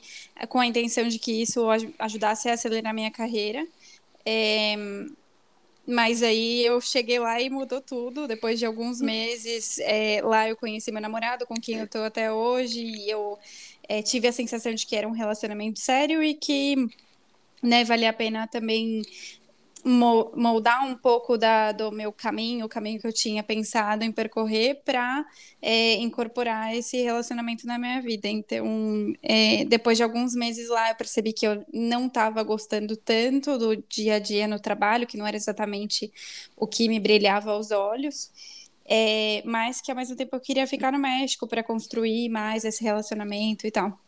[0.50, 1.65] com a intenção de que isso
[1.98, 3.65] ajudasse a acelerar minha carreira.
[4.26, 4.76] É,
[5.86, 8.28] mas aí eu cheguei lá e mudou tudo.
[8.28, 12.32] Depois de alguns meses é, lá, eu conheci meu namorado, com quem eu estou até
[12.32, 13.38] hoje, e eu
[13.88, 16.76] é, tive a sensação de que era um relacionamento sério e que
[17.62, 19.02] né, valia a pena também
[19.84, 24.82] moldar um pouco da, do meu caminho, o caminho que eu tinha pensado em percorrer
[24.86, 25.26] para
[25.62, 28.28] é, incorporar esse relacionamento na minha vida.
[28.28, 33.58] Então, é, depois de alguns meses lá, eu percebi que eu não estava gostando tanto
[33.58, 36.12] do dia a dia no trabalho, que não era exatamente
[36.56, 38.32] o que me brilhava aos olhos.
[38.86, 42.84] É, mas que ao mesmo tempo eu queria ficar no México para construir mais esse
[42.84, 44.03] relacionamento e tal.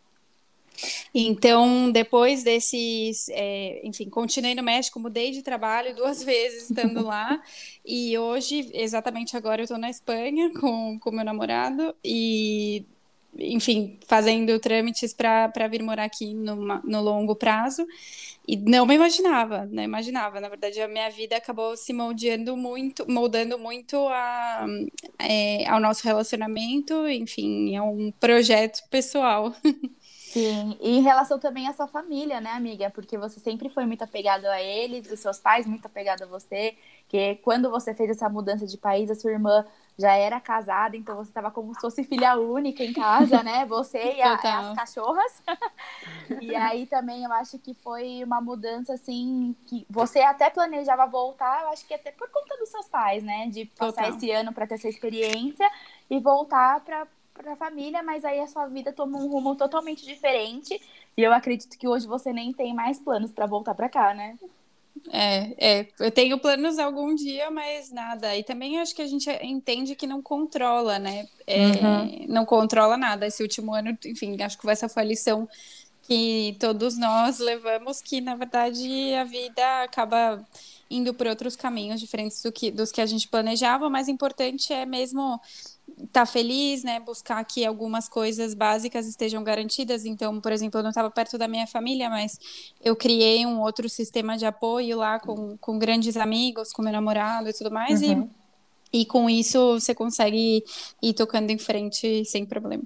[1.13, 7.41] Então, depois desses, é, enfim, continuei no México, mudei de trabalho duas vezes estando lá,
[7.85, 12.85] e hoje, exatamente agora, eu estou na Espanha com o meu namorado, e,
[13.37, 17.85] enfim, fazendo trâmites para vir morar aqui no, no longo prazo,
[18.47, 20.39] e não me imaginava, não imaginava.
[20.39, 24.65] Na verdade, a minha vida acabou se moldando muito, moldando muito a,
[25.17, 29.53] é, ao nosso relacionamento, enfim, é um projeto pessoal.
[30.35, 32.89] Sim, e em relação também à sua família, né, amiga?
[32.89, 36.75] Porque você sempre foi muito apegado a eles, os seus pais muito apegado a você,
[37.07, 39.65] que quando você fez essa mudança de país, a sua irmã
[39.97, 43.63] já era casada, então você estava como se fosse filha única em casa, né?
[43.75, 45.41] Você e a, as cachorras.
[46.41, 51.61] e aí também eu acho que foi uma mudança assim que você até planejava voltar,
[51.61, 53.47] eu acho que até por conta dos seus pais, né?
[53.47, 54.09] De passar Total.
[54.09, 55.71] esse ano para ter essa experiência
[56.09, 60.05] e voltar para para a família, mas aí a sua vida toma um rumo totalmente
[60.05, 60.81] diferente.
[61.15, 64.37] E eu acredito que hoje você nem tem mais planos para voltar para cá, né?
[65.11, 68.35] É, é, eu tenho planos algum dia, mas nada.
[68.35, 71.27] E também acho que a gente entende que não controla, né?
[71.45, 72.25] É, uhum.
[72.27, 73.27] Não controla nada.
[73.27, 75.47] Esse último ano, enfim, acho que essa foi a lição
[76.03, 80.45] que todos nós levamos, que na verdade a vida acaba
[80.89, 83.87] indo por outros caminhos diferentes do que, dos que a gente planejava.
[83.87, 85.39] O mais importante é mesmo
[86.11, 86.99] tá feliz, né?
[86.99, 90.05] Buscar que algumas coisas básicas estejam garantidas.
[90.05, 92.39] Então, por exemplo, eu não estava perto da minha família, mas
[92.83, 97.49] eu criei um outro sistema de apoio lá com, com grandes amigos, com meu namorado
[97.49, 98.01] e tudo mais.
[98.01, 98.29] Uhum.
[98.91, 100.63] E, e com isso você consegue
[101.01, 102.83] ir tocando em frente sem problema.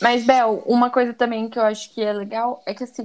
[0.00, 3.04] Mas, Bel, uma coisa também que eu acho que é legal é que assim.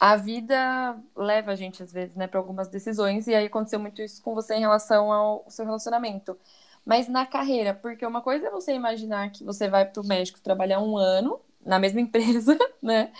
[0.00, 4.02] A vida leva a gente, às vezes, né, para algumas decisões, e aí aconteceu muito
[4.02, 6.36] isso com você em relação ao seu relacionamento
[6.84, 10.40] mas na carreira, porque uma coisa é você imaginar que você vai para o México
[10.40, 13.10] trabalhar um ano na mesma empresa, né?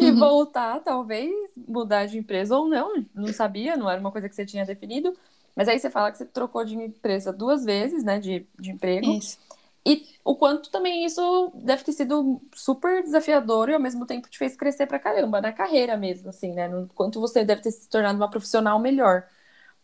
[0.00, 4.34] E voltar, talvez, mudar de empresa ou não, não sabia, não era uma coisa que
[4.34, 5.16] você tinha definido.
[5.54, 8.18] Mas aí você fala que você trocou de empresa duas vezes, né?
[8.18, 9.12] De, de emprego.
[9.12, 9.38] Isso.
[9.84, 14.38] E o quanto também isso deve ter sido super desafiador e ao mesmo tempo te
[14.38, 16.68] fez crescer pra caramba, na carreira mesmo, assim, né?
[16.68, 19.24] No quanto você deve ter se tornado uma profissional melhor.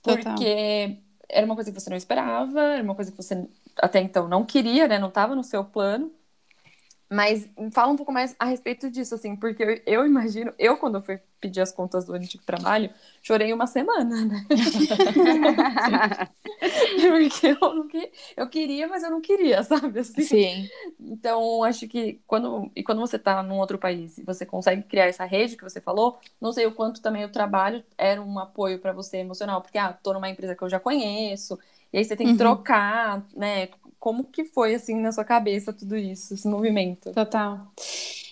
[0.02, 4.00] Porque Total era uma coisa que você não esperava, era uma coisa que você até
[4.00, 4.98] então não queria, né?
[4.98, 6.12] Não estava no seu plano.
[7.10, 10.96] Mas fala um pouco mais a respeito disso, assim, porque eu, eu imagino, eu quando
[10.96, 12.90] eu fui pedir as contas do antigo trabalho,
[13.22, 14.44] chorei uma semana, né?
[17.00, 20.00] porque eu, não que, eu queria, mas eu não queria, sabe?
[20.00, 20.20] Assim?
[20.22, 20.68] Sim.
[21.00, 25.06] Então, acho que quando, e quando você tá num outro país e você consegue criar
[25.06, 28.78] essa rede que você falou, não sei o quanto também o trabalho era um apoio
[28.78, 31.58] para você emocional, porque, ah, tô numa empresa que eu já conheço,
[31.92, 32.38] e aí você tem que uhum.
[32.38, 33.68] trocar, né?
[33.98, 37.12] Como que foi, assim, na sua cabeça tudo isso, esse movimento?
[37.12, 37.72] Total.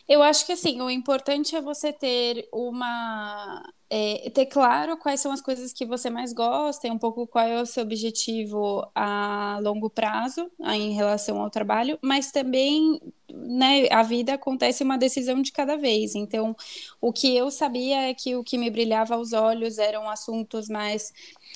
[0.09, 3.62] Eu acho que, assim, o importante é você ter uma...
[3.88, 7.47] É, ter claro quais são as coisas que você mais gosta e um pouco qual
[7.47, 13.01] é o seu objetivo a longo prazo em relação ao trabalho, mas também
[13.33, 16.16] né, a vida acontece uma decisão de cada vez.
[16.16, 16.57] Então,
[17.01, 21.12] o que eu sabia é que o que me brilhava aos olhos eram assuntos mais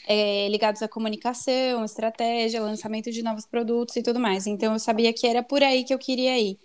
[0.06, 4.46] é, ligados à comunicação, estratégia, lançamento de novos produtos e tudo mais.
[4.46, 6.58] Então, eu sabia que era por aí que eu queria ir.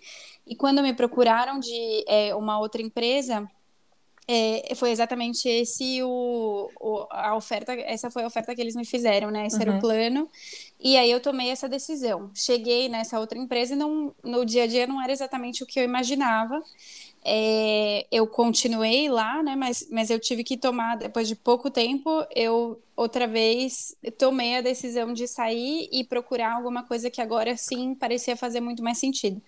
[0.46, 3.48] E quando me procuraram de é, uma outra empresa,
[4.28, 8.84] é, foi exatamente esse o, o, a oferta, essa foi a oferta que eles me
[8.84, 9.46] fizeram, né?
[9.46, 9.62] Esse uhum.
[9.62, 9.80] era o uhum.
[9.80, 10.28] plano.
[10.80, 12.30] E aí eu tomei essa decisão.
[12.34, 15.78] Cheguei nessa outra empresa e não, no dia a dia não era exatamente o que
[15.78, 16.60] eu imaginava.
[17.24, 19.54] É, eu continuei lá, né?
[19.54, 24.60] Mas, mas eu tive que tomar, depois de pouco tempo, eu outra vez tomei a
[24.60, 29.40] decisão de sair e procurar alguma coisa que agora sim parecia fazer muito mais sentido.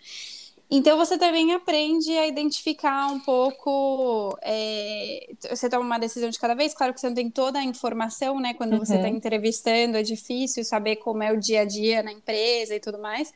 [0.70, 4.37] Então você também aprende a identificar um pouco.
[4.42, 7.64] É, você toma uma decisão de cada vez, claro que você não tem toda a
[7.64, 8.52] informação, né?
[8.52, 8.85] Quando tá uhum.
[8.85, 12.81] você está entrevistando, é difícil saber como é o dia a dia na empresa e
[12.81, 13.33] tudo mais.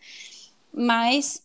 [0.73, 1.43] Mas,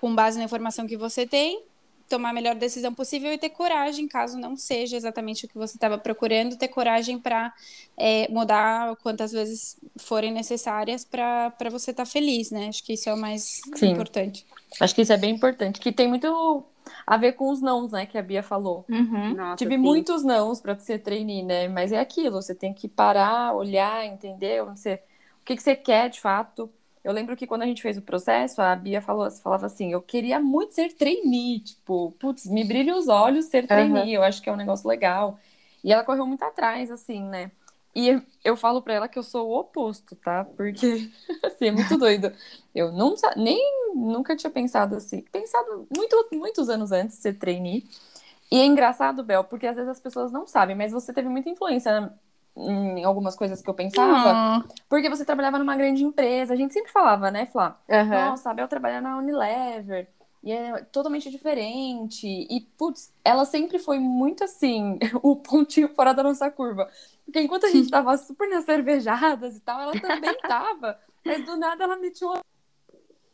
[0.00, 1.62] com base na informação que você tem,
[2.08, 5.76] tomar a melhor decisão possível e ter coragem, caso não seja exatamente o que você
[5.76, 7.52] estava procurando, ter coragem para
[7.96, 12.68] é, mudar quantas vezes forem necessárias para você estar tá feliz, né?
[12.68, 13.92] Acho que isso é o mais Sim.
[13.92, 14.44] importante.
[14.80, 16.64] Acho que isso é bem importante, que tem muito
[17.06, 18.84] a ver com os nãos, né, que a Bia falou.
[18.88, 19.34] Uhum.
[19.34, 19.80] Nossa, Tive sim.
[19.80, 21.68] muitos nãos para ser trainee, né?
[21.68, 24.94] Mas é aquilo, você tem que parar, olhar, entender onde você,
[25.40, 26.70] o que, que você quer de fato
[27.04, 30.00] eu lembro que quando a gente fez o processo, a Bia falou, falava assim: eu
[30.00, 34.22] queria muito ser trainee, tipo, putz, me brilha os olhos ser trainee, uhum.
[34.22, 35.38] eu acho que é um negócio legal.
[35.84, 37.50] E ela correu muito atrás, assim, né?
[37.94, 40.44] E eu falo pra ela que eu sou o oposto, tá?
[40.44, 41.10] Porque,
[41.44, 42.32] assim, é muito doido.
[42.74, 43.58] Eu não, nem
[43.94, 47.88] nunca tinha pensado assim, pensado muito, muitos anos antes de ser trainee.
[48.50, 51.48] E é engraçado, Bel, porque às vezes as pessoas não sabem, mas você teve muita
[51.48, 52.12] influência
[52.56, 54.68] em algumas coisas que eu pensava, uhum.
[54.88, 56.54] porque você trabalhava numa grande empresa.
[56.54, 57.78] A gente sempre falava, né, Flá?
[57.88, 58.08] Uhum.
[58.08, 60.08] Nossa, a Bel trabalha na Unilever.
[60.44, 62.26] E é totalmente diferente.
[62.26, 66.88] E, putz, ela sempre foi muito assim, o pontinho fora da nossa curva.
[67.24, 70.98] Porque enquanto a gente tava super nas cervejadas e tal, ela também tava.
[71.24, 72.42] Mas do nada ela metiu uma...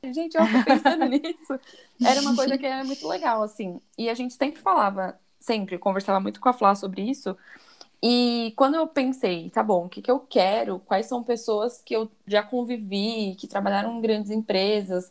[0.04, 1.58] Gente, eu tô pensando nisso.
[2.00, 3.80] Era uma coisa que era muito legal, assim.
[3.98, 7.36] E a gente sempre falava, sempre, conversava muito com a Flá sobre isso.
[8.00, 10.78] E quando eu pensei, tá bom, o que, que eu quero?
[10.78, 15.10] Quais são pessoas que eu já convivi, que trabalharam em grandes empresas?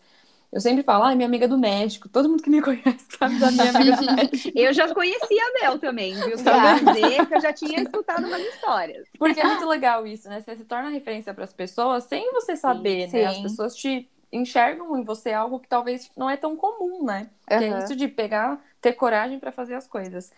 [0.51, 2.09] Eu sempre falo, ah, minha amiga do México.
[2.09, 4.57] Todo mundo que me conhece sabe da minha amiga do México.
[4.57, 6.43] eu já conhecia a Bel também, viu?
[6.43, 9.07] Pra dizer que eu já tinha escutado umas histórias.
[9.17, 10.41] Porque é muito legal isso, né?
[10.41, 13.29] Você se torna referência para as pessoas sem você saber, sim, né?
[13.29, 13.37] Sim.
[13.37, 17.29] As pessoas te enxergam em você algo que talvez não é tão comum, né?
[17.47, 20.31] Que é isso de pegar, ter coragem para fazer as coisas.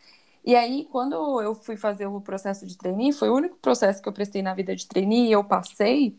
[0.44, 4.10] E aí, quando eu fui fazer o processo de trainee, foi o único processo que
[4.10, 6.18] eu prestei na vida de trainee e eu passei.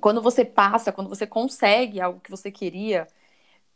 [0.00, 3.06] Quando você passa, quando você consegue algo que você queria,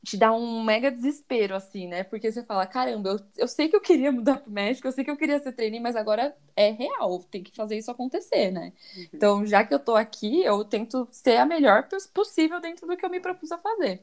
[0.02, 2.04] te dá um mega desespero, assim, né?
[2.04, 5.04] Porque você fala, caramba, eu, eu sei que eu queria mudar pro México, eu sei
[5.04, 8.72] que eu queria ser trainee, mas agora é real, tem que fazer isso acontecer, né?
[8.96, 9.08] Uhum.
[9.12, 13.04] Então, já que eu tô aqui, eu tento ser a melhor possível dentro do que
[13.04, 14.02] eu me propus a fazer.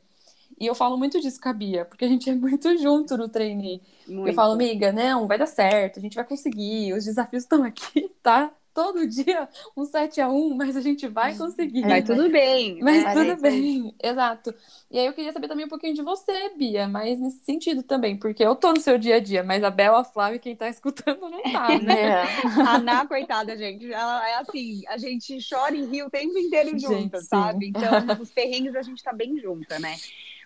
[0.60, 3.28] E eu falo muito disso com a Bia, porque a gente é muito junto no
[3.28, 3.82] trainee.
[4.08, 4.30] Muito.
[4.30, 8.10] Eu falo, amiga, não, vai dar certo, a gente vai conseguir, os desafios estão aqui,
[8.22, 8.54] tá?
[8.78, 11.82] Todo dia um 7 a 1 mas a gente vai conseguir.
[11.82, 12.78] Vai tudo bem.
[12.80, 14.54] Mas é, tudo bem, exato.
[14.92, 18.16] E aí eu queria saber também um pouquinho de você, Bia, mas nesse sentido também,
[18.16, 20.70] porque eu tô no seu dia a dia, mas a Bela, a Flávia, quem tá
[20.70, 22.22] escutando não tá, né?
[22.22, 22.24] É.
[22.68, 26.78] A Ná, coitada, gente, ela é assim, a gente chora e ri o tempo inteiro
[26.78, 27.70] junto, sabe?
[27.70, 29.96] Então, os perrengues a gente tá bem junta, né?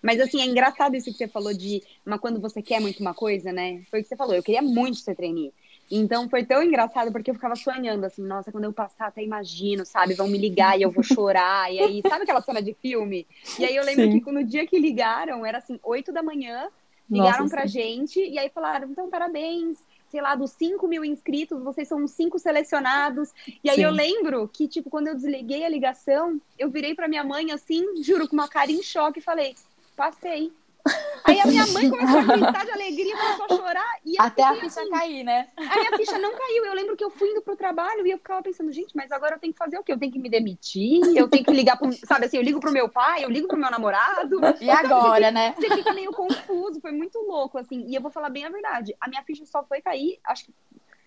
[0.01, 3.13] Mas assim, é engraçado isso que você falou de uma quando você quer muito uma
[3.13, 3.81] coisa, né?
[3.91, 5.53] Foi o que você falou, eu queria muito ser trainee.
[5.91, 9.86] Então foi tão engraçado porque eu ficava sonhando assim, nossa, quando eu passar até imagino,
[9.86, 10.13] sabe?
[10.13, 11.71] Vão me ligar e eu vou chorar.
[11.71, 13.27] e aí, sabe aquela cena de filme?
[13.60, 14.19] E aí eu lembro sim.
[14.21, 16.69] que no dia que ligaram, era assim, 8 da manhã,
[17.10, 17.73] ligaram nossa, pra sim.
[17.73, 19.80] gente e aí falaram, então parabéns,
[20.12, 23.30] sei lá, dos 5 mil inscritos, vocês são os cinco selecionados.
[23.63, 23.84] E aí Sim.
[23.84, 28.04] eu lembro que, tipo, quando eu desliguei a ligação, eu virei pra minha mãe assim,
[28.04, 29.56] juro, com uma cara em choque e falei:
[29.95, 30.51] passei.
[31.23, 33.95] Aí a minha mãe começou a gritar de alegria, começou a chorar.
[34.05, 35.47] E Até a ficha assim, cair, né?
[35.55, 36.65] A minha ficha não caiu.
[36.65, 39.35] Eu lembro que eu fui indo pro trabalho e eu ficava pensando, gente, mas agora
[39.35, 39.93] eu tenho que fazer o quê?
[39.93, 41.01] Eu tenho que me demitir?
[41.15, 41.91] Eu tenho que ligar pro.
[42.05, 44.39] Sabe assim, eu ligo pro meu pai, eu ligo pro meu namorado.
[44.59, 45.55] E agora, você né?
[45.57, 47.85] Você fica meio confuso, foi muito louco, assim.
[47.87, 48.95] E eu vou falar bem a verdade.
[48.99, 50.53] A minha ficha só foi cair, acho que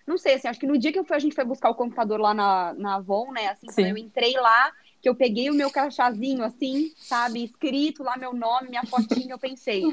[0.07, 1.75] não sei, assim, acho que no dia que eu fui, a gente foi buscar o
[1.75, 3.49] computador lá na, na Avon, né?
[3.49, 4.71] Assim, quando eu entrei lá,
[5.05, 9.39] que eu peguei o meu crachazinho, assim, sabe, escrito lá meu nome, minha fotinha, eu
[9.39, 9.85] pensei.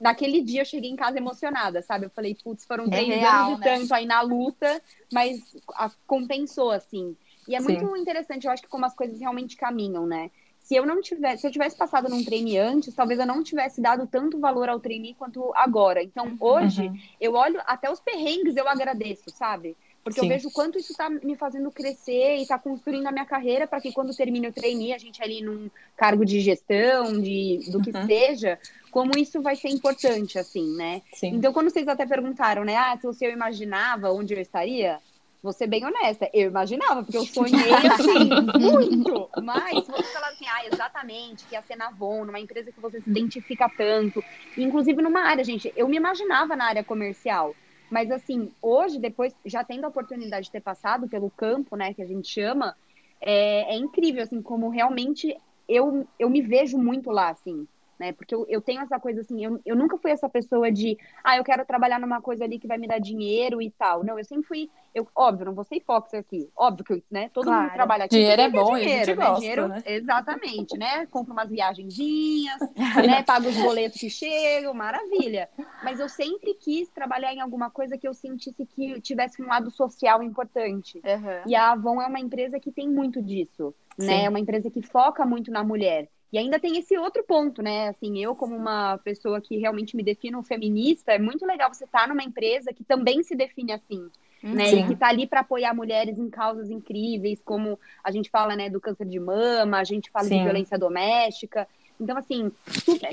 [0.00, 2.06] Naquele dia eu cheguei em casa emocionada, sabe?
[2.06, 3.78] Eu falei, putz, foram é três é real, anos de né?
[3.78, 4.80] tanto aí na luta,
[5.12, 5.42] mas
[5.74, 7.16] a, compensou, assim.
[7.48, 7.64] E é Sim.
[7.64, 10.30] muito interessante, eu acho que como as coisas realmente caminham, né?
[10.60, 13.80] Se eu não tivesse, se eu tivesse passado num treine antes, talvez eu não tivesse
[13.80, 16.00] dado tanto valor ao treine quanto agora.
[16.00, 16.36] Então, uhum.
[16.38, 16.98] hoje, uhum.
[17.20, 19.76] eu olho até os perrengues, eu agradeço, sabe?
[20.04, 20.26] Porque Sim.
[20.26, 23.66] eu vejo o quanto isso está me fazendo crescer e está construindo a minha carreira
[23.66, 27.80] para que quando termine o trainee, a gente ali num cargo de gestão, de do
[27.80, 28.06] que uhum.
[28.06, 28.58] seja,
[28.90, 31.00] como isso vai ser importante, assim, né?
[31.14, 31.28] Sim.
[31.28, 34.98] Então, quando vocês até perguntaram, né, ah, se eu imaginava onde eu estaria,
[35.42, 39.28] vou ser bem honesta, eu imaginava, porque eu sonhei assim, muito.
[39.42, 42.80] Mas, se você falar assim, ah, exatamente, que ia ser na Avon, numa empresa que
[42.80, 44.22] você se identifica tanto,
[44.56, 47.54] inclusive numa área, gente, eu me imaginava na área comercial.
[47.94, 52.02] Mas assim, hoje, depois, já tendo a oportunidade de ter passado pelo campo, né, que
[52.02, 52.74] a gente chama,
[53.20, 55.36] é, é incrível, assim, como realmente
[55.68, 58.12] eu, eu me vejo muito lá, assim né?
[58.12, 61.36] Porque eu, eu tenho essa coisa assim, eu, eu nunca fui essa pessoa de, ah,
[61.36, 64.04] eu quero trabalhar numa coisa ali que vai me dar dinheiro e tal.
[64.04, 67.46] Não, eu sempre fui, eu, óbvio, não vou ser hipócrita aqui, óbvio que, né, todo
[67.46, 67.62] claro.
[67.62, 68.16] mundo trabalha aqui.
[68.16, 69.26] Dinheiro é bom, dinheiro, né?
[69.26, 69.82] Gosta, dinheiro, né?
[69.86, 71.06] Exatamente, né?
[71.06, 72.60] Compro umas viagenzinhas,
[73.06, 73.22] né?
[73.22, 75.48] Pago os boletos que chegam, maravilha.
[75.82, 79.70] Mas eu sempre quis trabalhar em alguma coisa que eu sentisse que tivesse um lado
[79.70, 80.98] social importante.
[80.98, 81.42] Uhum.
[81.46, 84.06] E a Avon é uma empresa que tem muito disso, né?
[84.06, 84.06] Sim.
[84.06, 84.24] né?
[84.24, 86.08] É uma empresa que foca muito na mulher.
[86.34, 87.90] E ainda tem esse outro ponto, né?
[87.90, 92.00] Assim, eu, como uma pessoa que realmente me defino feminista, é muito legal você estar
[92.00, 94.10] tá numa empresa que também se define assim.
[94.42, 94.68] Né?
[94.74, 98.68] E que está ali para apoiar mulheres em causas incríveis, como a gente fala, né,
[98.68, 100.38] do câncer de mama, a gente fala Sim.
[100.38, 101.68] de violência doméstica.
[102.00, 102.50] Então, assim,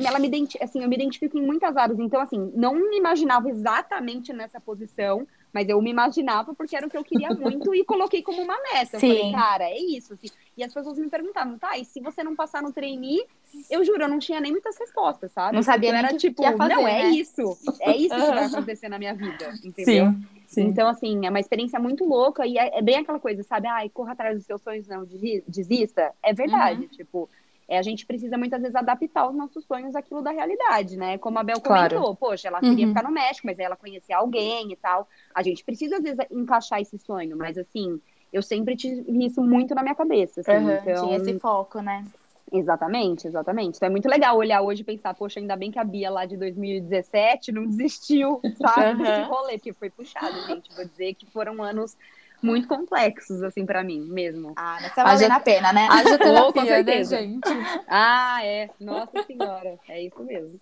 [0.04, 2.00] ela me assim, eu me identifico em muitas áreas.
[2.00, 6.90] Então, assim, não me imaginava exatamente nessa posição, mas eu me imaginava porque era o
[6.90, 9.00] que eu queria muito e coloquei como uma meta.
[9.00, 9.12] Sim.
[9.12, 10.14] Eu falei, cara, é isso.
[10.14, 10.28] Assim.
[10.62, 13.26] E as pessoas me perguntavam, tá, e se você não passar no trainee,
[13.68, 15.56] eu juro, eu não tinha nem muitas respostas, sabe?
[15.56, 17.10] Não sabia nem era tipo, fazer, não, é né?
[17.10, 17.58] isso.
[17.80, 20.12] É isso que vai acontecer na minha vida, entendeu?
[20.12, 20.62] Sim, sim.
[20.62, 23.68] Então, assim, é uma experiência muito louca e é, é, bem aquela coisa, sabe?
[23.68, 25.02] Ai, corra atrás dos seus sonhos, não
[25.48, 26.14] desista.
[26.22, 26.88] É verdade, uhum.
[26.90, 27.28] tipo
[27.72, 31.18] é, a gente precisa muitas vezes adaptar os nossos sonhos àquilo da realidade, né?
[31.18, 32.16] Como a Bel comentou, claro.
[32.16, 32.94] poxa, ela queria uhum.
[32.94, 35.08] ficar no México, mas aí ela conhecia alguém e tal.
[35.34, 38.00] A gente precisa, às vezes, encaixar esse sonho, mas assim,
[38.32, 40.42] eu sempre tive isso muito na minha cabeça.
[40.42, 40.72] Assim, uhum.
[40.72, 41.06] então...
[41.08, 42.06] Tinha esse foco, né?
[42.52, 43.78] Exatamente, exatamente.
[43.78, 46.26] Então é muito legal olhar hoje e pensar, poxa, ainda bem que a Bia lá
[46.26, 49.04] de 2017 não desistiu, sabe, uhum.
[49.04, 50.74] desse rolê, porque foi puxado, gente.
[50.76, 51.96] Vou dizer que foram anos
[52.42, 54.54] muito complexos, assim, para mim mesmo.
[54.56, 55.88] Ah, mas tá valendo a pena, né?
[55.90, 57.50] Haja terapia, né, gente?
[57.88, 58.70] Ah, é.
[58.80, 59.80] Nossa Senhora.
[59.88, 60.60] É isso mesmo.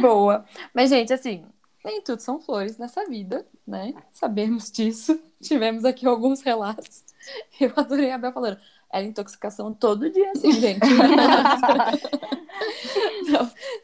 [0.00, 0.44] Boa.
[0.72, 1.44] Mas, gente, assim,
[1.84, 3.92] nem tudo são flores nessa vida, né?
[4.12, 5.20] Sabemos disso.
[5.42, 7.04] Tivemos aqui alguns relatos.
[7.60, 8.58] Eu adorei a Bel falando.
[8.92, 10.80] Era intoxicação todo dia, assim, gente.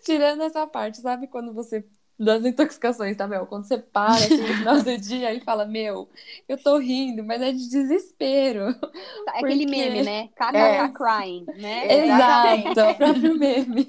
[0.05, 1.85] Tirando essa parte, sabe quando você
[2.21, 3.47] das intoxicações, tá, Mel?
[3.47, 6.09] Quando você para assim, no final do dia e fala, meu,
[6.47, 8.69] eu tô rindo, mas é de desespero.
[8.69, 9.47] É porque...
[9.47, 10.29] aquele meme, né?
[10.37, 10.89] Caca é.
[10.89, 12.05] crying, né?
[12.05, 13.87] Exato, é o próprio meme.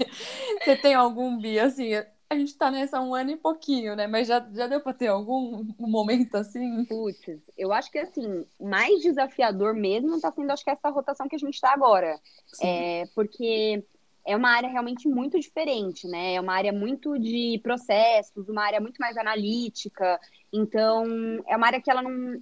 [0.63, 1.89] Você tem algum, Bia, assim,
[2.31, 4.07] a gente tá nessa um ano e pouquinho, né?
[4.07, 6.85] Mas já, já deu pra ter algum momento assim?
[6.85, 11.35] Putz, eu acho que assim, mais desafiador mesmo tá sendo, acho que essa rotação que
[11.35, 12.17] a gente tá agora.
[12.47, 12.65] Sim.
[12.65, 13.83] É, porque
[14.25, 16.35] é uma área realmente muito diferente, né?
[16.35, 20.17] É uma área muito de processos, uma área muito mais analítica.
[20.53, 21.03] Então,
[21.45, 22.41] é uma área que ela não,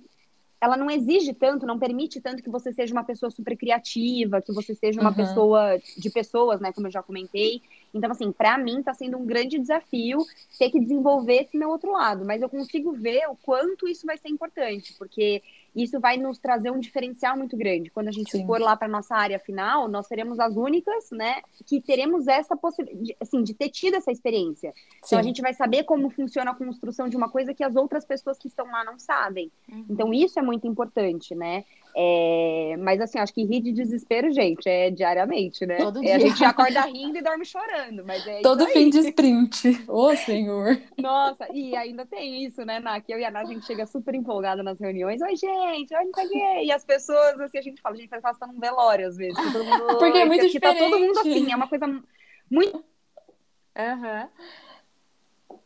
[0.61, 4.53] ela não exige tanto, não permite tanto que você seja uma pessoa super criativa, que
[4.53, 5.15] você seja uma uhum.
[5.15, 6.71] pessoa de pessoas, né?
[6.71, 7.63] Como eu já comentei.
[7.93, 10.19] Então, assim, para mim está sendo um grande desafio
[10.57, 12.25] ter que desenvolver esse meu outro lado.
[12.25, 15.41] Mas eu consigo ver o quanto isso vai ser importante, porque
[15.75, 17.89] isso vai nos trazer um diferencial muito grande.
[17.89, 18.45] Quando a gente Sim.
[18.45, 23.15] for lá para nossa área final, nós seremos as únicas, né, que teremos essa possibilidade,
[23.19, 24.71] assim, de ter tido essa experiência.
[24.71, 24.97] Sim.
[25.05, 28.05] Então a gente vai saber como funciona a construção de uma coisa que as outras
[28.05, 29.51] pessoas que estão lá não sabem.
[29.71, 29.85] Uhum.
[29.89, 31.63] Então isso é muito importante, né?
[32.01, 32.77] É...
[32.77, 35.75] Mas assim, acho que rir de desespero, gente, é diariamente, né?
[35.75, 36.11] Todo dia.
[36.11, 39.83] É, a gente acorda rindo e dorme chorando, mas é Todo fim de sprint.
[39.85, 40.81] Ô, oh, senhor.
[40.97, 43.01] Nossa, e ainda tem isso, né, Ná?
[43.01, 45.21] Que eu e a Ná, a gente chega super empolgada nas reuniões.
[45.21, 46.65] Oi, gente, olha aqui.
[46.65, 49.35] E as pessoas, assim, a gente fala, a gente parece que num velório, às vezes.
[49.35, 50.79] Todo mundo, Porque é muito diferente.
[50.79, 51.85] Tá todo mundo assim, é uma coisa
[52.49, 52.81] muito
[53.79, 55.57] Uhum.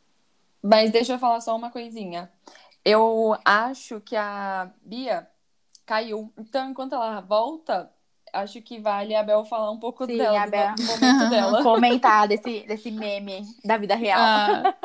[0.61, 2.31] Mas deixa eu falar só uma coisinha.
[2.85, 5.27] Eu acho que a Bia
[5.93, 6.33] caiu.
[6.37, 7.91] Então, enquanto ela volta,
[8.31, 10.75] acho que vale a Bel falar um pouco Sim, dela, a Bel.
[10.75, 11.61] do momento dela.
[11.63, 14.19] Comentar desse, desse meme da vida real.
[14.19, 14.75] Ah,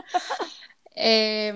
[0.95, 1.55] é,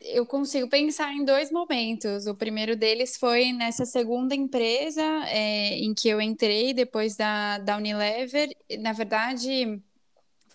[0.00, 2.26] eu consigo pensar em dois momentos.
[2.26, 7.76] O primeiro deles foi nessa segunda empresa é, em que eu entrei depois da, da
[7.76, 8.48] Unilever.
[8.80, 9.80] Na verdade,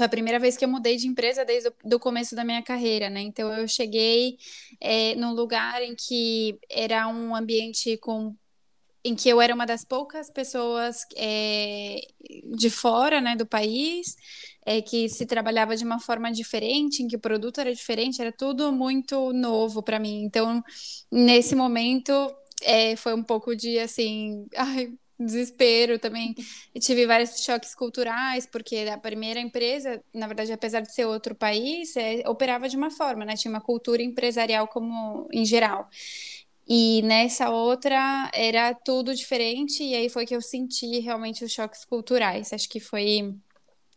[0.04, 3.10] foi a primeira vez que eu mudei de empresa desde o começo da minha carreira,
[3.10, 3.22] né?
[3.22, 4.38] Então eu cheguei
[4.82, 8.36] é, num lugar em que era um ambiente com
[9.06, 12.00] em que eu era uma das poucas pessoas é,
[12.56, 14.16] de fora, né, do país,
[14.66, 18.32] é, que se trabalhava de uma forma diferente, em que o produto era diferente, era
[18.32, 20.24] tudo muito novo para mim.
[20.24, 20.64] Então,
[21.12, 22.14] nesse momento,
[22.62, 26.36] é, foi um pouco de assim, ai, desespero também.
[26.74, 31.36] Eu tive vários choques culturais, porque a primeira empresa, na verdade, apesar de ser outro
[31.36, 33.36] país, é, operava de uma forma, né?
[33.36, 35.90] Tinha uma cultura empresarial como em geral.
[36.68, 41.84] E nessa outra era tudo diferente, e aí foi que eu senti realmente os choques
[41.84, 42.54] culturais.
[42.54, 43.36] Acho que foi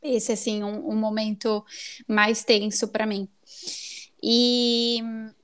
[0.03, 1.65] esse, assim, um, um momento
[2.09, 3.29] mais tenso para mim.
[4.23, 5.01] E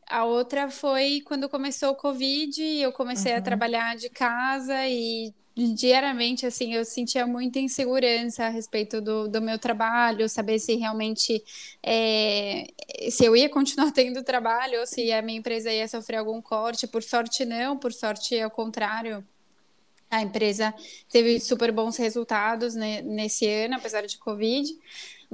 [0.09, 3.39] a outra foi quando começou o Covid, eu comecei uhum.
[3.39, 9.43] a trabalhar de casa e diariamente, assim, eu sentia muita insegurança a respeito do, do
[9.43, 11.43] meu trabalho, saber se realmente
[11.83, 12.69] é,
[13.11, 16.87] se eu ia continuar tendo trabalho ou se a minha empresa ia sofrer algum corte.
[16.87, 19.25] Por sorte, não, por sorte, ao contrário.
[20.11, 20.75] A empresa
[21.11, 24.69] teve super bons resultados né, nesse ano, apesar de Covid.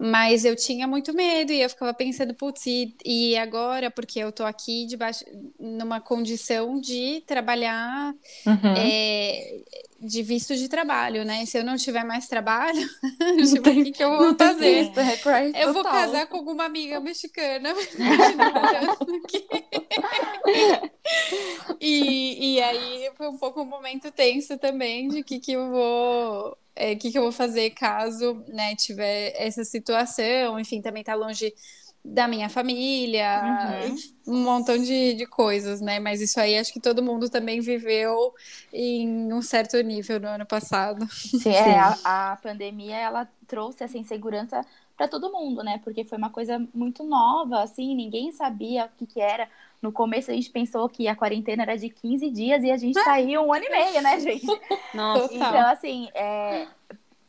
[0.01, 3.91] Mas eu tinha muito medo e eu ficava pensando, putz, e, e agora?
[3.91, 5.25] Porque eu tô aqui debaixo,
[5.59, 8.15] numa condição de trabalhar
[8.47, 8.75] uhum.
[8.77, 9.61] é,
[10.01, 11.45] de visto de trabalho, né?
[11.45, 12.79] Se eu não tiver mais trabalho,
[13.51, 14.85] tipo, o que, que eu vou fazer?
[14.85, 17.71] Visto, é eu vou casar com alguma amiga mexicana.
[21.81, 26.57] e, e aí foi um pouco um momento tenso também de que, que eu vou
[26.77, 31.53] é, que, que eu vou fazer caso né, tiver essa situação, enfim, também tá longe
[32.09, 33.43] da minha família,
[34.27, 34.35] uhum.
[34.35, 36.01] um montão de, de coisas, né?
[36.01, 38.35] Mas isso aí acho que todo mundo também viveu
[38.73, 41.07] em um certo nível no ano passado.
[41.11, 41.51] Sim, Sim.
[41.51, 44.65] É, a, a pandemia ela trouxe essa insegurança
[44.97, 45.81] para todo mundo, né?
[45.85, 49.49] Porque foi uma coisa muito nova, assim, ninguém sabia o que, que era.
[49.81, 53.01] No começo a gente pensou que a quarentena era de 15 dias e a gente
[53.01, 54.47] saiu um ano e meio, né, gente?
[54.93, 55.33] Nossa.
[55.33, 56.67] Então, assim, é,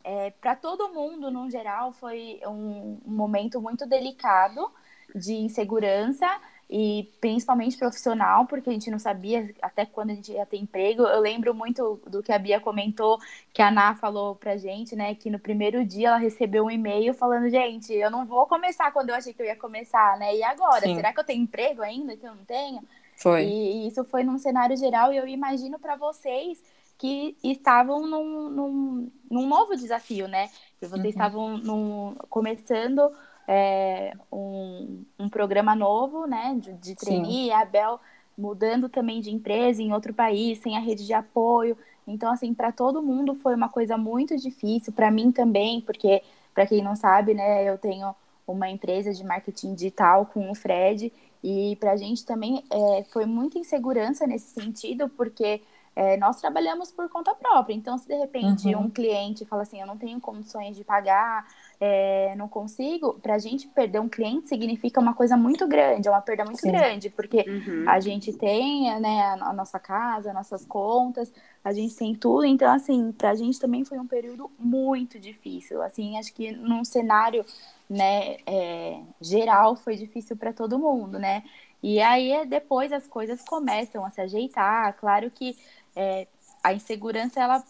[0.03, 4.71] é, para todo mundo, no geral, foi um, um momento muito delicado
[5.13, 6.27] de insegurança
[6.69, 11.01] e principalmente profissional, porque a gente não sabia até quando a gente ia ter emprego.
[11.01, 13.19] Eu lembro muito do que a Bia comentou,
[13.51, 17.13] que a Ana falou pra gente, né, que no primeiro dia ela recebeu um e-mail
[17.15, 20.35] falando, gente, eu não vou começar quando eu achei que eu ia começar, né?
[20.35, 20.81] E agora?
[20.81, 20.95] Sim.
[20.95, 22.81] Será que eu tenho emprego ainda que eu não tenho?
[23.17, 23.45] Foi.
[23.45, 26.61] E, e isso foi num cenário geral e eu imagino para vocês
[26.99, 30.49] que estavam num, num, num, novo desafio, né?
[30.79, 31.09] Que vocês uhum.
[31.09, 33.09] estavam num, começando
[33.47, 37.99] é, um, um programa novo, né, de, de trainee, a Bel
[38.37, 41.75] mudando também de empresa em outro país, sem a rede de apoio.
[42.07, 46.21] Então, assim, para todo mundo foi uma coisa muito difícil, para mim também, porque,
[46.53, 48.15] para quem não sabe, né, eu tenho
[48.47, 51.11] uma empresa de marketing digital com o Fred,
[51.43, 55.61] e para a gente também é, foi muita insegurança nesse sentido, porque
[55.99, 57.73] é, nós trabalhamos por conta própria.
[57.73, 58.83] Então, se de repente uhum.
[58.83, 61.45] um cliente fala assim, eu não tenho condições de pagar,
[61.77, 66.11] é, não consigo, para a gente perder um cliente significa uma coisa muito grande, é
[66.11, 66.71] uma perda muito Sim.
[66.71, 67.83] grande, porque uhum.
[67.85, 71.29] a gente tem né, a, nossa casa, nossas contas,
[71.61, 72.45] a gente tem tudo.
[72.45, 75.81] Então, assim, para a gente também foi um período muito difícil.
[75.81, 77.45] Assim, acho que num cenário
[77.89, 81.43] né, é, geral foi difícil para todo mundo, né?
[81.81, 84.93] E aí depois as coisas começam a se ajeitar.
[84.97, 85.57] Claro que
[85.99, 86.27] é,
[86.63, 87.61] a insegurança ela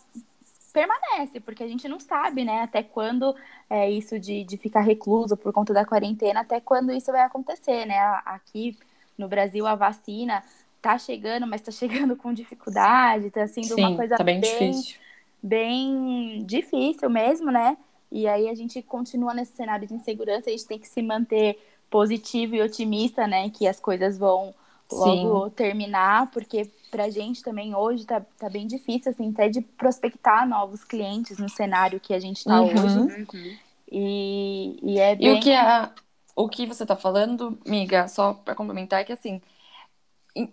[0.72, 3.36] permanece, porque a gente não sabe, né, até quando
[3.68, 7.86] é isso de, de ficar recluso por conta da quarentena, até quando isso vai acontecer,
[7.86, 7.98] né?
[8.24, 8.78] Aqui
[9.18, 10.44] no Brasil a vacina
[10.80, 14.72] tá chegando, mas tá chegando com dificuldade, tá sendo Sim, uma coisa tá bem, bem
[14.72, 15.00] difícil.
[15.42, 17.76] Bem difícil mesmo, né?
[18.12, 21.58] E aí a gente continua nesse cenário de insegurança, a gente tem que se manter
[21.90, 24.54] positivo e otimista, né, que as coisas vão
[24.92, 25.56] logo Sim.
[25.56, 30.84] terminar, porque pra gente também hoje tá, tá bem difícil, assim, até de prospectar novos
[30.84, 32.68] clientes no cenário que a gente tá uhum.
[32.68, 33.00] hoje.
[33.00, 33.58] Uhum.
[33.92, 35.36] E, e é bem...
[35.36, 35.92] E o que, a,
[36.36, 39.42] o que você tá falando, miga, só pra complementar, é que, assim,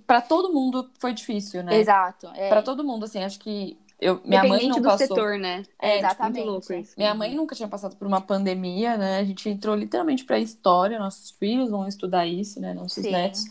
[0.06, 1.76] para todo mundo foi difícil, né?
[1.76, 2.28] Exato.
[2.34, 2.48] É.
[2.48, 5.06] Para todo mundo, assim, acho que eu, minha mãe não do passou.
[5.06, 5.62] setor, né?
[5.80, 6.36] É, exatamente.
[6.36, 6.92] Tipo, louco isso.
[6.96, 9.18] Minha mãe nunca tinha passado por uma pandemia, né?
[9.18, 12.74] A gente entrou literalmente para a história, nossos filhos vão estudar isso, né?
[12.74, 13.10] Nossos Sim.
[13.10, 13.44] netos.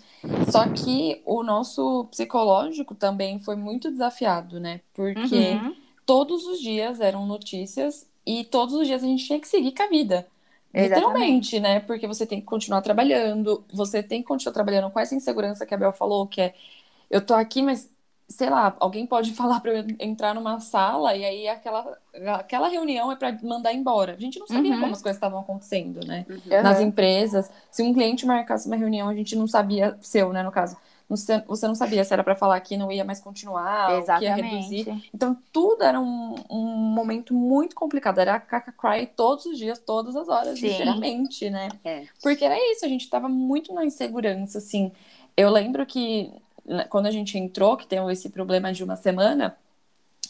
[0.51, 4.81] Só que o nosso psicológico também foi muito desafiado, né?
[4.93, 5.75] Porque uhum.
[6.05, 9.83] todos os dias eram notícias e todos os dias a gente tinha que seguir com
[9.83, 10.27] a vida.
[10.71, 11.79] Literalmente, né?
[11.79, 15.73] Porque você tem que continuar trabalhando, você tem que continuar trabalhando com essa insegurança que
[15.73, 16.53] a Bel falou, que é
[17.09, 17.89] eu tô aqui, mas
[18.27, 21.97] sei lá, alguém pode falar para eu entrar numa sala e aí aquela,
[22.35, 24.13] aquela reunião é para mandar embora.
[24.13, 24.79] A gente não sabia uhum.
[24.79, 26.25] como as coisas estavam acontecendo, né?
[26.29, 26.63] Uhum.
[26.63, 30.51] Nas empresas, se um cliente marcasse uma reunião, a gente não sabia, seu, né, no
[30.51, 34.35] caso, você não sabia se era para falar que não ia mais continuar, que ia
[34.35, 34.87] reduzir.
[35.13, 38.17] Então, tudo era um, um momento muito complicado.
[38.17, 40.69] Era a caca cry todos os dias, todas as horas, Sim.
[40.69, 41.69] literalmente, né?
[41.83, 42.05] É.
[42.23, 44.91] Porque era isso, a gente tava muito na insegurança, assim.
[45.37, 46.33] Eu lembro que
[46.89, 49.57] quando a gente entrou, que tem esse problema de uma semana,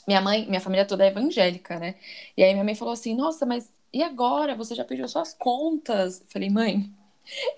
[0.08, 1.96] minha mãe, minha família toda é evangélica, né?
[2.38, 4.56] E aí minha mãe falou assim: Nossa, mas e agora?
[4.56, 6.20] Você já pediu suas contas?
[6.20, 6.92] Eu falei, mãe,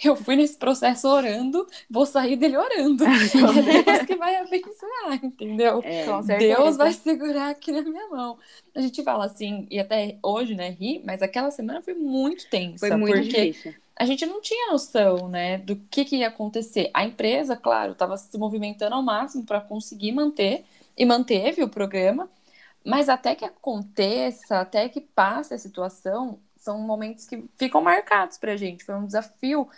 [0.06, 3.04] eu fui nesse processo orando, vou sair dele orando.
[3.10, 5.82] é Deus que vai abençoar, entendeu?
[5.84, 6.06] É,
[6.38, 8.38] Deus vai segurar aqui na minha mão.
[8.76, 12.88] A gente fala assim, e até hoje, né, ri, mas aquela semana foi muito tensa.
[12.88, 16.90] Foi muito porque difícil a gente não tinha noção, né, do que, que ia acontecer.
[16.94, 20.66] A empresa, claro, estava se movimentando ao máximo para conseguir manter,
[20.98, 22.30] e manteve o programa,
[22.84, 28.54] mas até que aconteça, até que passe a situação, são momentos que ficam marcados para
[28.54, 28.84] a gente.
[28.84, 29.70] Foi um desafio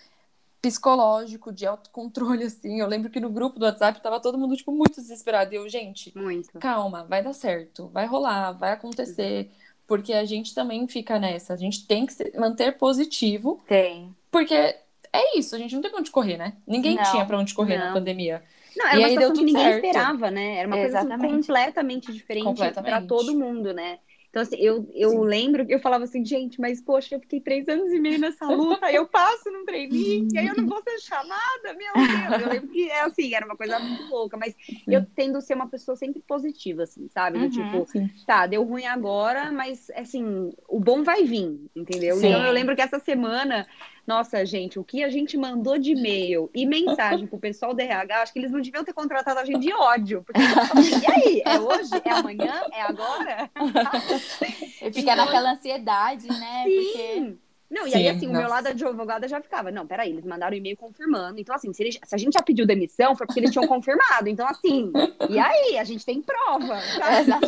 [0.62, 2.80] psicológico, de autocontrole, assim.
[2.80, 5.54] Eu lembro que no grupo do WhatsApp tava todo mundo, tipo, muito desesperado.
[5.54, 6.58] E eu, gente, muito.
[6.60, 9.48] calma, vai dar certo, vai rolar, vai acontecer.
[9.48, 11.56] Uhum porque a gente também fica nessa.
[11.56, 13.60] A gente tem que se manter positivo.
[13.68, 14.16] Tem.
[14.32, 16.54] Porque é isso, a gente não tem pra onde correr, né?
[16.68, 17.88] Ninguém não, tinha pra onde correr não.
[17.88, 18.44] na pandemia.
[18.78, 19.86] Não, era e uma aí situação que ninguém certo.
[19.86, 20.58] esperava, né?
[20.58, 23.98] Era uma coisa assim, completamente diferente para todo mundo, né?
[24.30, 27.68] Então, assim, eu, eu lembro que eu falava assim, gente, mas poxa, eu fiquei três
[27.68, 31.00] anos e meio nessa luta, eu passo num treininho, e aí eu não vou ser
[31.00, 32.42] chamada, meu Deus.
[32.42, 34.84] Eu lembro que é assim, era uma coisa muito louca, mas sim.
[34.88, 37.40] eu tendo a ser uma pessoa sempre positiva, assim, sabe?
[37.40, 38.08] Uhum, tipo, sim.
[38.28, 42.18] tá, deu ruim agora, mas assim, o bom vai vir, entendeu?
[42.18, 43.66] Então eu lembro que essa semana
[44.10, 48.24] nossa, gente, o que a gente mandou de e-mail e mensagem pro pessoal do RH,
[48.24, 50.24] acho que eles não deviam ter contratado a gente de ódio.
[50.24, 51.43] Porque, e aí?
[51.45, 51.91] É hoje?
[52.03, 52.64] É amanhã?
[52.74, 53.47] É agora?
[54.91, 56.64] Fica naquela ansiedade, né?
[56.66, 56.82] Sim.
[56.82, 57.38] Porque...
[57.70, 58.39] Não, e Sim, aí, assim, nossa.
[58.39, 61.39] o meu lado de advogada já ficava, não, peraí, eles mandaram e-mail confirmando.
[61.39, 64.28] Então, assim, se, eles, se, a gente já pediu demissão, foi porque eles tinham confirmado.
[64.28, 64.91] Então, assim,
[65.30, 65.78] e aí?
[65.78, 66.80] A gente tem prova.
[66.97, 67.45] Sabe?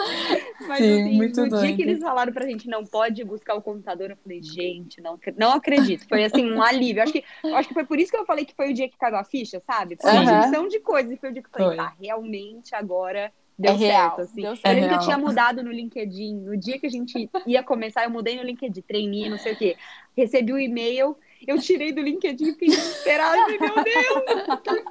[0.66, 1.66] Mas Sim, assim, muito no doido.
[1.66, 5.18] dia que eles falaram pra gente não pode buscar o computador, eu falei, gente, não,
[5.36, 6.06] não acredito.
[6.08, 7.02] Foi assim, um alívio.
[7.02, 7.24] Acho que,
[7.54, 9.24] acho que foi por isso que eu falei que foi o dia que caiu a
[9.24, 9.96] ficha, sabe?
[10.00, 11.12] Foi uma junção de coisas.
[11.12, 11.76] E foi o dia que eu falei, foi.
[11.76, 13.90] tá, realmente agora deu é certo.
[13.90, 14.42] Real, assim.
[14.42, 14.78] Deu certo.
[14.82, 16.34] Eu que eu tinha mudado no LinkedIn.
[16.40, 19.56] No dia que a gente ia começar, eu mudei no LinkedIn, treinei, não sei o
[19.56, 19.76] quê.
[20.16, 21.16] Recebi o um e-mail
[21.46, 23.46] eu tirei do LinkedIn e fiquei desesperada.
[23.46, 24.84] Meu Deus, por quê?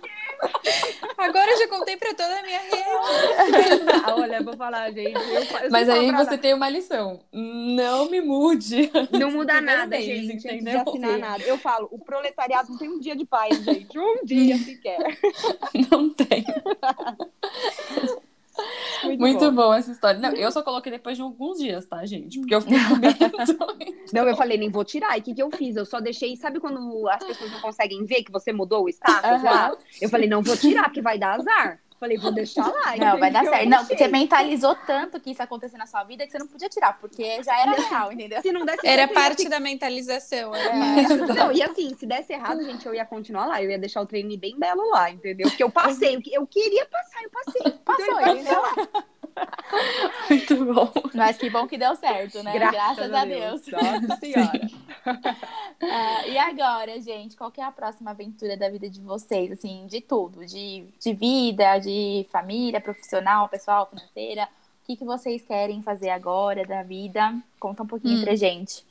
[1.17, 3.89] Agora eu já contei pra toda a minha rede.
[4.05, 5.13] Ah, olha, vou falar, gente.
[5.13, 7.19] Eu, eu Mas aí você tem uma lição.
[7.31, 8.89] Não me mude.
[9.11, 10.47] Não muda nada, vez, gente.
[10.47, 10.79] Entendeu?
[10.79, 11.43] Antes de assinar nada.
[11.43, 13.97] Eu falo, o proletariado não tem um dia de paz, gente.
[13.97, 15.19] Um dia sequer.
[15.91, 16.45] Não tem.
[19.19, 19.67] Muito, bom.
[19.67, 19.73] bom.
[19.73, 20.19] essa história.
[20.19, 22.39] Não, eu só coloquei depois de alguns dias, tá, gente?
[22.39, 22.77] Porque eu fiquei
[24.13, 25.17] Não, eu falei, nem vou tirar.
[25.17, 25.75] E o que, que eu fiz?
[25.75, 29.43] Eu só deixei, sabe quando as pessoas não conseguem ver que você mudou o status
[29.43, 29.75] lá?
[30.01, 31.79] Eu falei, não vou tirar, porque vai dar azar.
[31.99, 32.95] Falei, vou deixar lá.
[32.95, 33.67] Não, vai dar certo.
[33.67, 36.97] Não, você mentalizou tanto que isso acontecer na sua vida que você não podia tirar,
[36.97, 38.41] porque já era real, entendeu?
[38.41, 39.49] Se não desse era certo, parte ia...
[39.49, 40.55] da mentalização.
[40.55, 41.17] Era é.
[41.33, 43.61] Não, e assim, se desse errado, gente, eu ia continuar lá.
[43.61, 45.49] Eu ia deixar o treino bem belo lá, entendeu?
[45.49, 46.21] Porque eu passei.
[46.31, 47.71] Eu queria passar, eu passei.
[47.83, 48.61] Passou, então, entendeu?
[50.29, 50.91] Muito bom.
[51.13, 52.53] Mas que bom que deu certo, né?
[52.53, 53.61] Graças, Graças a Deus.
[53.61, 53.83] Deus.
[53.83, 54.69] Nossa Senhora.
[55.81, 59.51] uh, e agora, gente, qual é a próxima aventura da vida de vocês?
[59.51, 64.47] Assim, de tudo, de, de vida, de família, profissional, pessoal, financeira.
[64.83, 67.35] O que, que vocês querem fazer agora da vida?
[67.59, 68.23] Conta um pouquinho hum.
[68.23, 68.83] pra gente.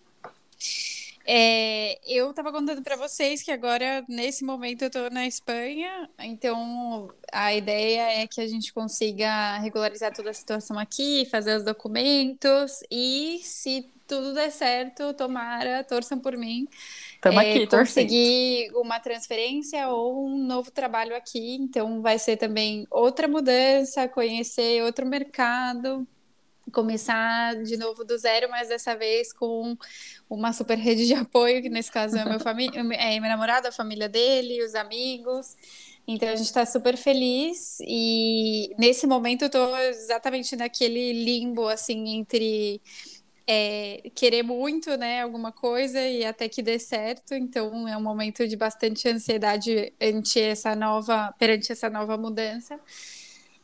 [1.30, 7.10] É, eu estava contando para vocês que agora, nesse momento, eu estou na Espanha, então
[7.30, 12.80] a ideia é que a gente consiga regularizar toda a situação aqui, fazer os documentos
[12.90, 16.66] e, se tudo der certo, tomara, torçam por mim.
[17.16, 22.86] Estamos é, aqui, conseguir uma transferência ou um novo trabalho aqui, então vai ser também
[22.90, 26.08] outra mudança, conhecer outro mercado,
[26.72, 29.76] começar de novo do zero, mas dessa vez com
[30.28, 33.72] uma super rede de apoio, que nesse caso é meu, família, é meu namorado, a
[33.72, 35.56] família dele, os amigos.
[36.06, 42.16] Então a gente está super feliz e nesse momento eu tô exatamente naquele limbo assim
[42.16, 42.80] entre
[43.46, 47.34] é, querer muito, né, alguma coisa e até que dê certo.
[47.34, 52.78] Então é um momento de bastante ansiedade ante essa nova, perante essa nova mudança.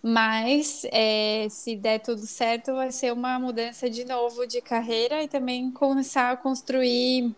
[0.06, 5.28] Mas é, se der tudo certo, vai ser uma mudança de novo de carreira e
[5.28, 7.34] também começar a construir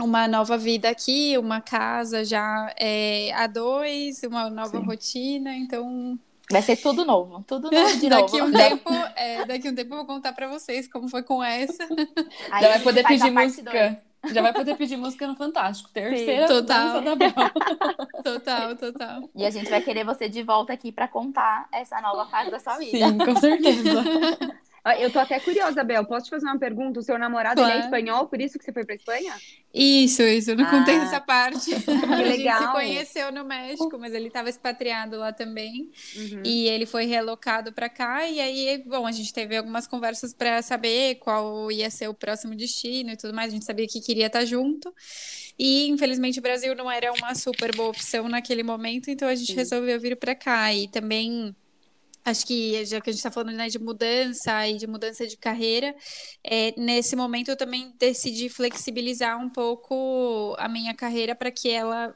[0.00, 4.84] uma nova vida aqui, uma casa já é, a dois, uma nova Sim.
[4.84, 5.54] rotina.
[5.54, 6.18] Então
[6.50, 8.50] Vai ser tudo novo, tudo novo de daqui novo.
[8.50, 11.86] Um tempo, é, daqui um tempo eu vou contar para vocês como foi com essa.
[12.50, 14.02] Aí vai poder pedir música.
[14.32, 15.90] Já vai poder pedir música no Fantástico.
[15.90, 17.02] Terceira Sim, total.
[17.02, 17.32] da Bel.
[18.22, 19.30] total, total.
[19.34, 22.58] E a gente vai querer você de volta aqui para contar essa nova fase da
[22.58, 23.08] sua vida.
[23.08, 24.02] Sim, com certeza.
[25.00, 26.04] Eu tô até curiosa, Bel.
[26.04, 27.00] Posso te fazer uma pergunta?
[27.00, 27.74] O seu namorado claro.
[27.74, 29.34] é espanhol, por isso que você foi para Espanha?
[29.72, 30.50] Isso, isso.
[30.50, 31.74] Eu não ah, contei essa parte.
[31.74, 31.90] Que
[32.22, 32.76] legal.
[32.76, 35.90] A gente se conheceu no México, mas ele estava expatriado lá também.
[36.14, 36.42] Uhum.
[36.44, 38.28] E ele foi relocado para cá.
[38.28, 42.54] E aí, bom, a gente teve algumas conversas para saber qual ia ser o próximo
[42.54, 43.48] destino e tudo mais.
[43.48, 44.92] A gente sabia que queria estar junto.
[45.58, 49.52] E infelizmente o Brasil não era uma super boa opção naquele momento, então a gente
[49.52, 49.56] Sim.
[49.56, 50.74] resolveu vir para cá.
[50.74, 51.54] E também
[52.24, 55.36] Acho que, já que a gente está falando né, de mudança e de mudança de
[55.36, 55.94] carreira,
[56.42, 62.14] é, nesse momento eu também decidi flexibilizar um pouco a minha carreira para que ela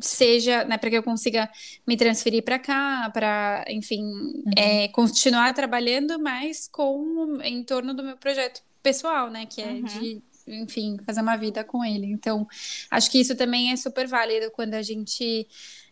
[0.00, 1.50] seja, né, para que eu consiga
[1.86, 4.44] me transferir para cá, para, enfim, uhum.
[4.56, 9.82] é, continuar trabalhando, mas com em torno do meu projeto pessoal, né, que é uhum.
[9.82, 12.06] de, enfim, fazer uma vida com ele.
[12.06, 12.46] Então,
[12.90, 15.46] acho que isso também é super válido quando a gente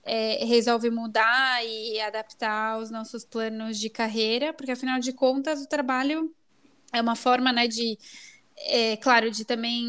[0.08, 5.68] é, resolve mudar e adaptar os nossos planos de carreira, porque afinal de contas o
[5.68, 6.34] trabalho
[6.92, 7.98] é uma forma, né, de,
[8.56, 9.86] é, claro, de também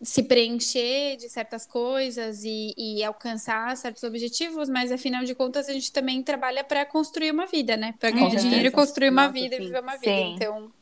[0.00, 5.72] se preencher de certas coisas e, e, alcançar certos objetivos, mas afinal de contas a
[5.72, 7.94] gente também trabalha para construir uma vida, né?
[7.98, 9.62] Para ganhar dinheiro, construir uma Nossa, vida sim.
[9.62, 10.14] e viver uma vida.
[10.14, 10.34] Sim.
[10.34, 10.72] Então,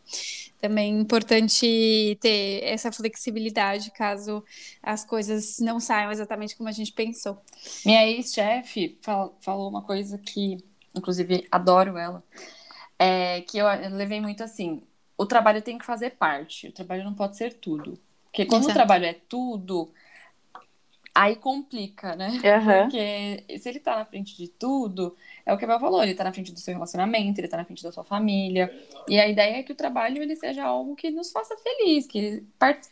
[0.61, 4.45] também é importante ter essa flexibilidade caso
[4.83, 7.39] as coisas não saiam exatamente como a gente pensou.
[7.85, 10.59] Minha ex-chefe fal falou uma coisa que,
[10.95, 12.23] inclusive, adoro ela,
[12.99, 14.83] é que eu levei muito assim:
[15.17, 17.99] o trabalho tem que fazer parte, o trabalho não pode ser tudo.
[18.25, 18.73] Porque quando Exato.
[18.73, 19.91] o trabalho é tudo,
[21.17, 22.29] Aí complica, né?
[22.29, 22.83] Uhum.
[22.83, 26.15] Porque se ele tá na frente de tudo, é o que a Bel falou, ele
[26.15, 28.71] tá na frente do seu relacionamento, ele tá na frente da sua família.
[29.09, 32.45] E a ideia é que o trabalho ele seja algo que nos faça feliz, que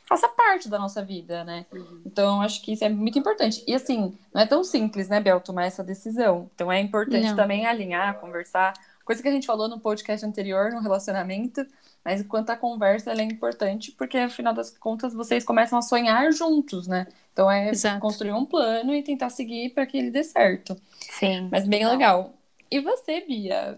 [0.06, 1.66] faça parte da nossa vida, né?
[1.70, 2.00] Uhum.
[2.06, 3.62] Então, acho que isso é muito importante.
[3.66, 6.50] E assim, não é tão simples, né, Bel, tomar essa decisão.
[6.54, 7.36] Então é importante não.
[7.36, 8.72] também alinhar, conversar.
[9.04, 11.66] Coisa que a gente falou no podcast anterior, no relacionamento,
[12.02, 16.86] mas enquanto a conversa é importante, porque afinal das contas vocês começam a sonhar juntos,
[16.86, 17.06] né?
[17.34, 18.00] Então é Exato.
[18.00, 20.76] construir um plano e tentar seguir para que ele dê certo.
[21.00, 21.48] Sim.
[21.50, 22.32] Mas bem legal.
[22.70, 23.76] E você, Bia?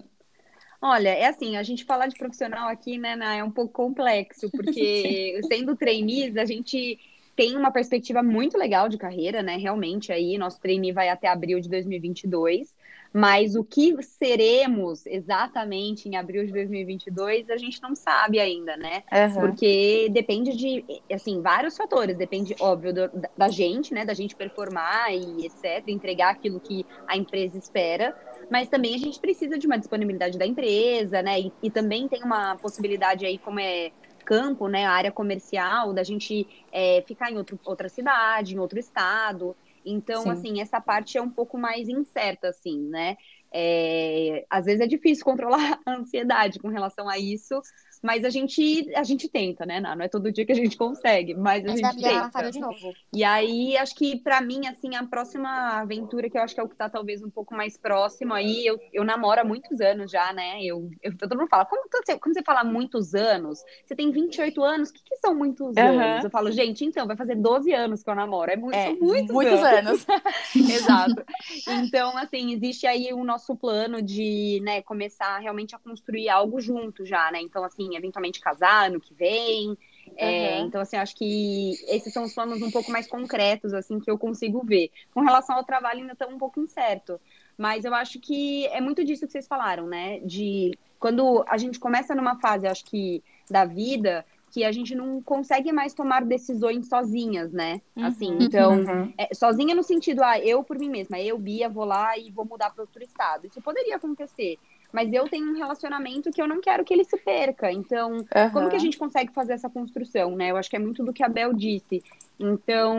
[0.80, 5.40] Olha, é assim, a gente falar de profissional aqui, né, é um pouco complexo, porque
[5.48, 7.00] sendo trainees, a gente
[7.34, 9.56] tem uma perspectiva muito legal de carreira, né?
[9.56, 12.74] Realmente aí, nosso trainee vai até abril de 2022.
[13.16, 19.04] Mas o que seremos exatamente em abril de 2022, a gente não sabe ainda, né?
[19.10, 19.40] Uhum.
[19.40, 22.14] Porque depende de, assim, vários fatores.
[22.14, 24.04] Depende, óbvio, do, da gente, né?
[24.04, 25.88] Da gente performar e etc.
[25.88, 28.14] Entregar aquilo que a empresa espera.
[28.50, 31.40] Mas também a gente precisa de uma disponibilidade da empresa, né?
[31.40, 33.92] E, e também tem uma possibilidade aí, como é
[34.26, 34.84] campo, né?
[34.84, 39.56] A área comercial, da gente é, ficar em outro, outra cidade, em outro estado.
[39.86, 40.30] Então, Sim.
[40.30, 43.16] assim, essa parte é um pouco mais incerta, assim, né?
[43.52, 47.60] É, às vezes é difícil controlar a ansiedade com relação a isso,
[48.02, 51.34] mas a gente, a gente tenta, né, Não é todo dia que a gente consegue,
[51.34, 52.50] mas a mas gente tenta.
[52.50, 52.94] de novo.
[53.12, 56.64] E aí, acho que para mim, assim, a próxima aventura, que eu acho que é
[56.64, 60.10] o que tá talvez um pouco mais próximo aí, eu, eu namoro há muitos anos
[60.10, 60.62] já, né?
[60.62, 63.62] Eu, eu todo mundo fala, como você, como você fala muitos anos?
[63.84, 66.00] Você tem 28 anos, o que, que são muitos uhum.
[66.00, 66.24] anos?
[66.24, 68.50] Eu falo, gente, então, vai fazer 12 anos que eu namoro.
[68.50, 70.06] É, muito, é muitos, muitos anos.
[70.08, 70.16] anos.
[70.54, 71.24] Exato.
[71.68, 77.04] Então, assim, existe aí o nosso plano de, né, começar realmente a construir algo junto
[77.04, 77.40] já, né?
[77.40, 79.76] Então, assim, eventualmente casar no que vem.
[80.16, 84.10] É, então, assim, acho que esses são os planos um pouco mais concretos, assim, que
[84.10, 84.90] eu consigo ver.
[85.12, 87.20] Com relação ao trabalho, ainda está um pouco incerto.
[87.58, 90.20] Mas eu acho que é muito disso que vocês falaram, né?
[90.20, 95.20] De quando a gente começa numa fase, acho que, da vida, que a gente não
[95.22, 97.80] consegue mais tomar decisões sozinhas, né?
[97.94, 99.12] Uhum, assim, então, uhum.
[99.18, 102.44] é, sozinha no sentido, ah, eu por mim mesma, eu, Bia, vou lá e vou
[102.44, 103.46] mudar para outro estado.
[103.46, 104.58] Isso poderia acontecer.
[104.92, 107.70] Mas eu tenho um relacionamento que eu não quero que ele se perca.
[107.70, 108.50] Então, uhum.
[108.52, 110.50] como que a gente consegue fazer essa construção, né?
[110.50, 112.02] Eu acho que é muito do que a Bel disse.
[112.38, 112.98] Então,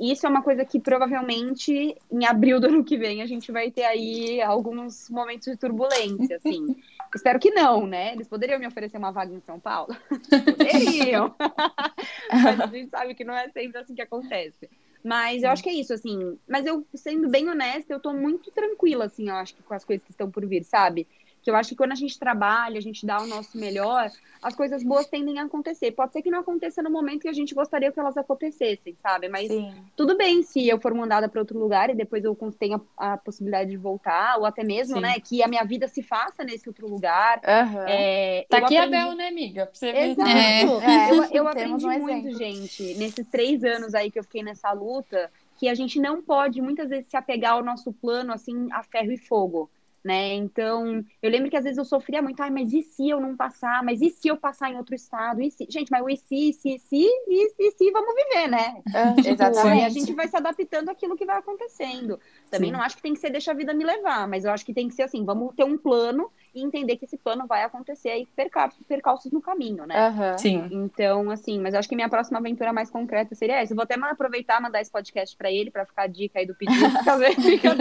[0.00, 3.70] isso é uma coisa que provavelmente em abril do ano que vem a gente vai
[3.70, 6.76] ter aí alguns momentos de turbulência, assim.
[7.14, 8.12] Espero que não, né?
[8.12, 9.96] Eles poderiam me oferecer uma vaga em São Paulo?
[10.28, 11.34] poderiam.
[12.30, 14.68] Mas a gente sabe que não é sempre assim que acontece.
[15.02, 16.38] Mas eu acho que é isso, assim.
[16.46, 19.84] Mas eu, sendo bem honesta, eu tô muito tranquila, assim, eu acho que com as
[19.84, 21.06] coisas que estão por vir, sabe?
[21.48, 24.10] Que eu acho que quando a gente trabalha, a gente dá o nosso melhor,
[24.42, 25.92] as coisas boas tendem a acontecer.
[25.92, 29.30] Pode ser que não aconteça no momento que a gente gostaria que elas acontecessem, sabe?
[29.30, 29.72] Mas Sim.
[29.96, 33.70] tudo bem se eu for mandada para outro lugar e depois eu tenha a possibilidade
[33.70, 35.00] de voltar, ou até mesmo, Sim.
[35.00, 37.38] né, que a minha vida se faça nesse outro lugar.
[37.38, 37.84] Uhum.
[37.88, 38.94] É, tá aqui aprendi...
[38.94, 39.64] a Bel, né, amiga?
[39.64, 40.28] Pra você Exato.
[40.28, 40.62] É.
[40.62, 41.10] É.
[41.10, 45.30] Eu, eu aprendi um muito, gente, nesses três anos aí que eu fiquei nessa luta,
[45.56, 49.10] que a gente não pode muitas vezes se apegar ao nosso plano assim a ferro
[49.10, 49.70] e fogo
[50.04, 50.34] né?
[50.34, 53.36] Então, eu lembro que às vezes eu sofria muito, ai, mas e se eu não
[53.36, 53.82] passar?
[53.82, 55.42] Mas e se eu passar em outro estado?
[55.42, 55.66] E se...
[55.68, 58.82] Gente, mas o e se, e se, e se, e, e se, vamos viver, né?
[58.94, 59.84] É, tipo, exatamente.
[59.84, 62.18] a gente vai se adaptando àquilo que vai acontecendo.
[62.50, 62.76] Também Sim.
[62.76, 64.72] não acho que tem que ser deixa a vida me levar, mas eu acho que
[64.72, 68.08] tem que ser assim, vamos ter um plano e entender que esse plano vai acontecer
[68.10, 70.08] aí perca percalços no caminho, né?
[70.08, 70.38] Uhum.
[70.38, 70.68] Sim.
[70.70, 73.72] Então, assim, mas eu acho que minha próxima aventura mais concreta seria essa.
[73.72, 76.46] Eu vou até aproveitar e mandar esse podcast para ele, para ficar a dica aí
[76.46, 77.76] do pedido, pra ver fica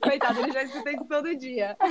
[0.00, 1.76] Coitado, ele já escuta isso todo dia.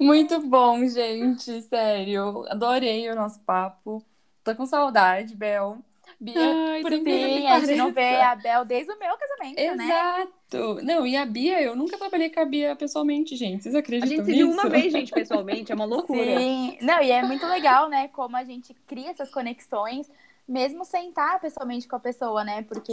[0.00, 1.62] Muito bom, gente.
[1.62, 2.44] Sério.
[2.48, 4.04] Adorei o nosso papo.
[4.42, 5.78] Tô com saudade, Bel.
[6.20, 9.76] Bia, Ai, por sim, a gente não vê a Bel desde o meu casamento, Exato.
[9.76, 9.84] né?
[9.84, 10.82] Exato.
[10.82, 13.62] Não, e a Bia, eu nunca trabalhei com a Bia pessoalmente, gente.
[13.62, 14.22] Vocês acreditam nisso?
[14.22, 15.72] A gente se viu uma vez, gente, pessoalmente.
[15.72, 16.38] É uma loucura.
[16.38, 16.78] Sim.
[16.80, 18.08] Não, e é muito legal, né?
[18.08, 20.08] Como a gente cria essas conexões
[20.46, 22.62] mesmo sentar pessoalmente com a pessoa, né?
[22.62, 22.92] Porque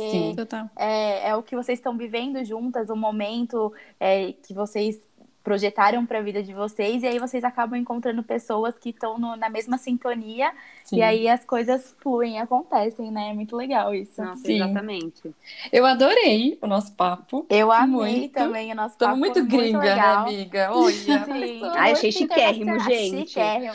[0.77, 4.99] é, é, o que vocês estão vivendo juntas, o momento é, que vocês
[5.43, 9.49] projetaram para a vida de vocês e aí vocês acabam encontrando pessoas que estão na
[9.49, 10.51] mesma sintonia
[10.83, 10.97] Sim.
[10.97, 13.29] e aí as coisas fluem, acontecem, né?
[13.29, 14.21] É muito legal isso.
[14.21, 14.55] Nossa, Sim.
[14.55, 15.33] exatamente.
[15.71, 17.45] Eu adorei o nosso papo.
[17.49, 18.33] Eu amei muito.
[18.33, 19.13] também o nosso papo.
[19.13, 20.71] Estamos muito gringa, muito né, amiga?
[20.73, 20.91] Olha.
[21.25, 21.61] Sim.
[21.75, 23.29] Ai, achei chiquérrimo, gente.
[23.29, 23.73] Chiquérrimo.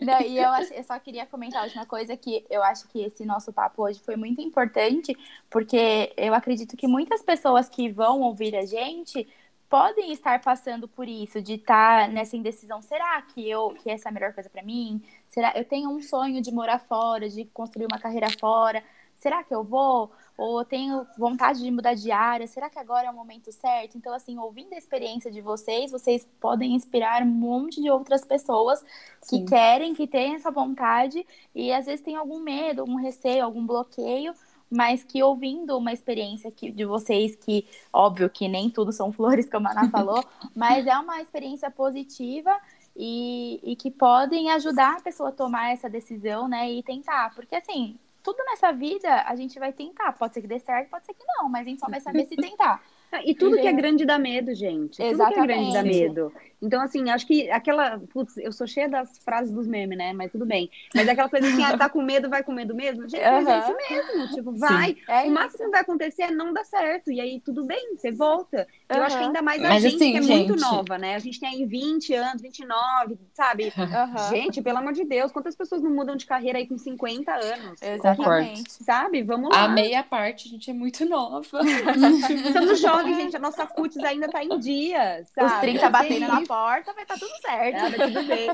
[0.00, 3.24] Não, e eu, eu só queria comentar a última coisa que eu acho que esse
[3.24, 5.16] nosso papo hoje foi muito importante,
[5.50, 9.26] porque eu acredito que muitas pessoas que vão ouvir a gente
[9.68, 12.80] podem estar passando por isso, de estar tá nessa indecisão.
[12.80, 15.02] Será que eu que essa é a melhor coisa para mim?
[15.28, 18.82] Será eu tenho um sonho de morar fora, de construir uma carreira fora?
[19.14, 20.12] Será que eu vou?
[20.36, 22.46] Ou eu tenho vontade de mudar de área?
[22.46, 23.98] Será que agora é o momento certo?
[23.98, 28.84] Então, assim, ouvindo a experiência de vocês, vocês podem inspirar um monte de outras pessoas
[29.20, 29.44] Sim.
[29.44, 33.66] que querem, que têm essa vontade e às vezes tem algum medo, algum receio, algum
[33.66, 34.32] bloqueio,
[34.70, 39.48] mas que ouvindo uma experiência que, de vocês, que óbvio que nem tudo são flores,
[39.48, 42.54] como a Ana falou, mas é uma experiência positiva
[42.96, 47.54] e, e que podem ajudar a pessoa a tomar essa decisão, né, e tentar, porque
[47.54, 51.14] assim, tudo nessa vida a gente vai tentar, pode ser que dê certo, pode ser
[51.14, 52.82] que não, mas a gente só vai saber se tentar.
[53.24, 55.02] E tudo que é grande dá medo, gente.
[55.02, 55.34] Exatamente.
[55.34, 56.32] Tudo que é grande dá medo.
[56.60, 58.00] Então, assim, acho que aquela.
[58.12, 60.12] Putz, eu sou cheia das frases dos memes, né?
[60.12, 60.68] Mas tudo bem.
[60.94, 63.08] Mas aquela coisa assim, ah, tá com medo, vai com medo mesmo.
[63.08, 63.48] Gente, uhum.
[63.48, 64.34] é isso mesmo.
[64.34, 64.96] Tipo, vai.
[65.08, 67.12] É o máximo que vai acontecer é não dar certo.
[67.12, 68.66] E aí, tudo bem, você volta.
[68.90, 68.96] Uhum.
[68.96, 70.48] Eu acho que ainda mais a Mas, gente, assim, que é gente...
[70.48, 71.14] muito nova, né?
[71.14, 73.72] A gente tem aí 20 anos, 29, sabe?
[73.76, 74.28] Uhum.
[74.30, 77.80] Gente, pelo amor de Deus, quantas pessoas não mudam de carreira aí com 50 anos?
[77.80, 78.72] Exatamente.
[78.82, 79.22] Sabe?
[79.22, 79.64] Vamos lá.
[79.64, 81.60] A meia parte, a gente é muito nova.
[82.48, 83.36] Estamos jovens, gente.
[83.36, 85.46] A nossa cutis ainda tá em dia, sabe?
[85.46, 87.84] Os 30 batendo na porta, vai estar tá tudo certo.
[87.84, 88.48] Ah, tudo bem.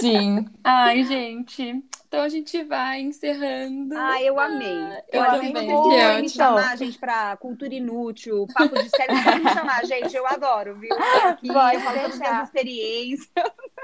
[0.00, 0.48] Sim.
[0.64, 1.84] Ai, gente.
[2.08, 3.96] Então a gente vai encerrando.
[3.96, 4.82] Ah, eu amei.
[4.82, 5.52] Ah, eu, eu amei.
[5.52, 10.16] Vocês me chamar, gente, pra cultura inútil, papo de série, pode me chamar, gente.
[10.16, 10.90] Eu adoro, viu?
[11.24, 13.30] Aqui, Pode eu falo experiências.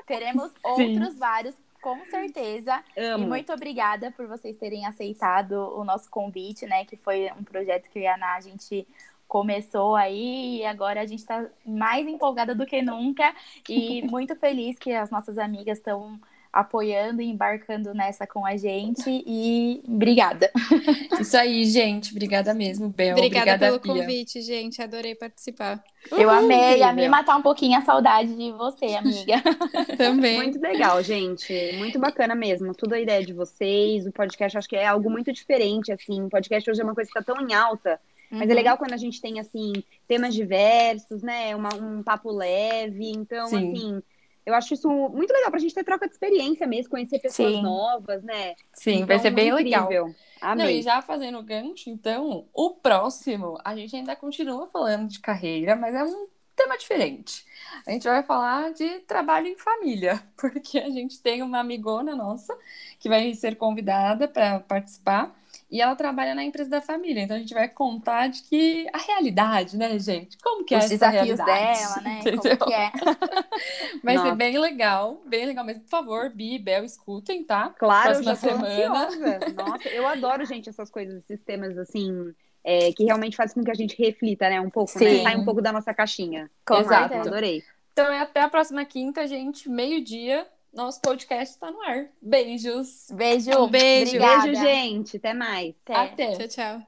[0.07, 0.99] Teremos Sim.
[0.99, 1.55] outros vários
[1.87, 2.83] com certeza.
[2.97, 3.23] Amo.
[3.23, 6.85] E muito obrigada por vocês terem aceitado o nosso convite, né?
[6.85, 8.85] Que foi um projeto que eu e a Ana, a gente
[9.29, 13.35] começou aí e agora a gente está mais empolgada do que nunca
[13.69, 16.19] e muito feliz que as nossas amigas estão
[16.57, 20.51] apoiando e embarcando nessa com a gente e obrigada.
[21.21, 23.15] Isso aí, gente, obrigada mesmo, Bel.
[23.15, 24.03] Obrigada, obrigada pelo Bia.
[24.03, 25.85] convite, gente, adorei participar.
[26.11, 29.43] Eu amei, a me matar um pouquinho a saudade de você, amiga.
[29.99, 30.39] Também.
[30.39, 34.77] Muito legal, gente, muito bacana mesmo, tudo a ideia de vocês, o podcast acho que
[34.77, 37.53] é algo muito diferente, assim, o podcast hoje é uma coisa que está tão em
[37.53, 38.01] alta,
[38.31, 38.39] Uhum.
[38.39, 38.57] Mas é uhum.
[38.57, 39.73] legal quando a gente tem, assim,
[40.07, 41.55] temas diversos, né?
[41.55, 43.11] Uma, um papo leve.
[43.11, 43.57] Então, Sim.
[43.73, 44.03] assim,
[44.45, 47.63] eu acho isso muito legal pra gente ter troca de experiência mesmo, conhecer pessoas Sim.
[47.63, 48.55] novas, né?
[48.73, 50.05] Sim, então, vai ser bem incrível.
[50.05, 50.15] legal.
[50.41, 50.65] Amei.
[50.65, 55.75] Não, e já fazendo gancho, então, o próximo, a gente ainda continua falando de carreira,
[55.75, 57.45] mas é um tema diferente.
[57.87, 62.57] A gente vai falar de trabalho em família, porque a gente tem uma amigona nossa
[62.99, 65.37] que vai ser convidada para participar
[65.71, 67.23] e ela trabalha na empresa da família.
[67.23, 70.39] Então a gente vai contar de que a realidade, né, gente?
[70.39, 71.81] Como que é Os essa desafios realidade?
[71.81, 72.21] dela, né?
[72.27, 72.59] Entendeu?
[72.59, 72.93] Como que é?
[74.03, 74.29] Vai Nossa.
[74.29, 75.83] ser bem legal, bem legal mesmo.
[75.83, 77.71] Por favor, Bi e Bel, escutem, tá?
[77.79, 79.39] Claro, eu Próxima já tô semana.
[79.55, 83.71] Nossa, eu adoro, gente, essas coisas, esses temas assim, é, que realmente fazem com que
[83.71, 84.61] a gente reflita, né?
[84.61, 85.11] Um pouco, né?
[85.11, 85.23] Sim.
[85.23, 86.51] Sai um pouco da nossa caixinha.
[86.65, 87.15] Com Exato.
[87.15, 87.63] Adorei.
[87.93, 90.47] Então é até a próxima quinta, gente, meio-dia.
[90.77, 92.11] Nosso podcast está no ar.
[92.21, 93.07] Beijos.
[93.11, 93.51] Beijo.
[93.59, 94.15] Um beijo.
[94.15, 94.43] Obrigada.
[94.43, 95.17] Beijo, gente.
[95.17, 95.75] Até mais.
[95.87, 95.95] Até.
[95.95, 96.47] Até.
[96.47, 96.83] Tchau,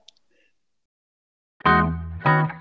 [1.65, 2.58] tchau.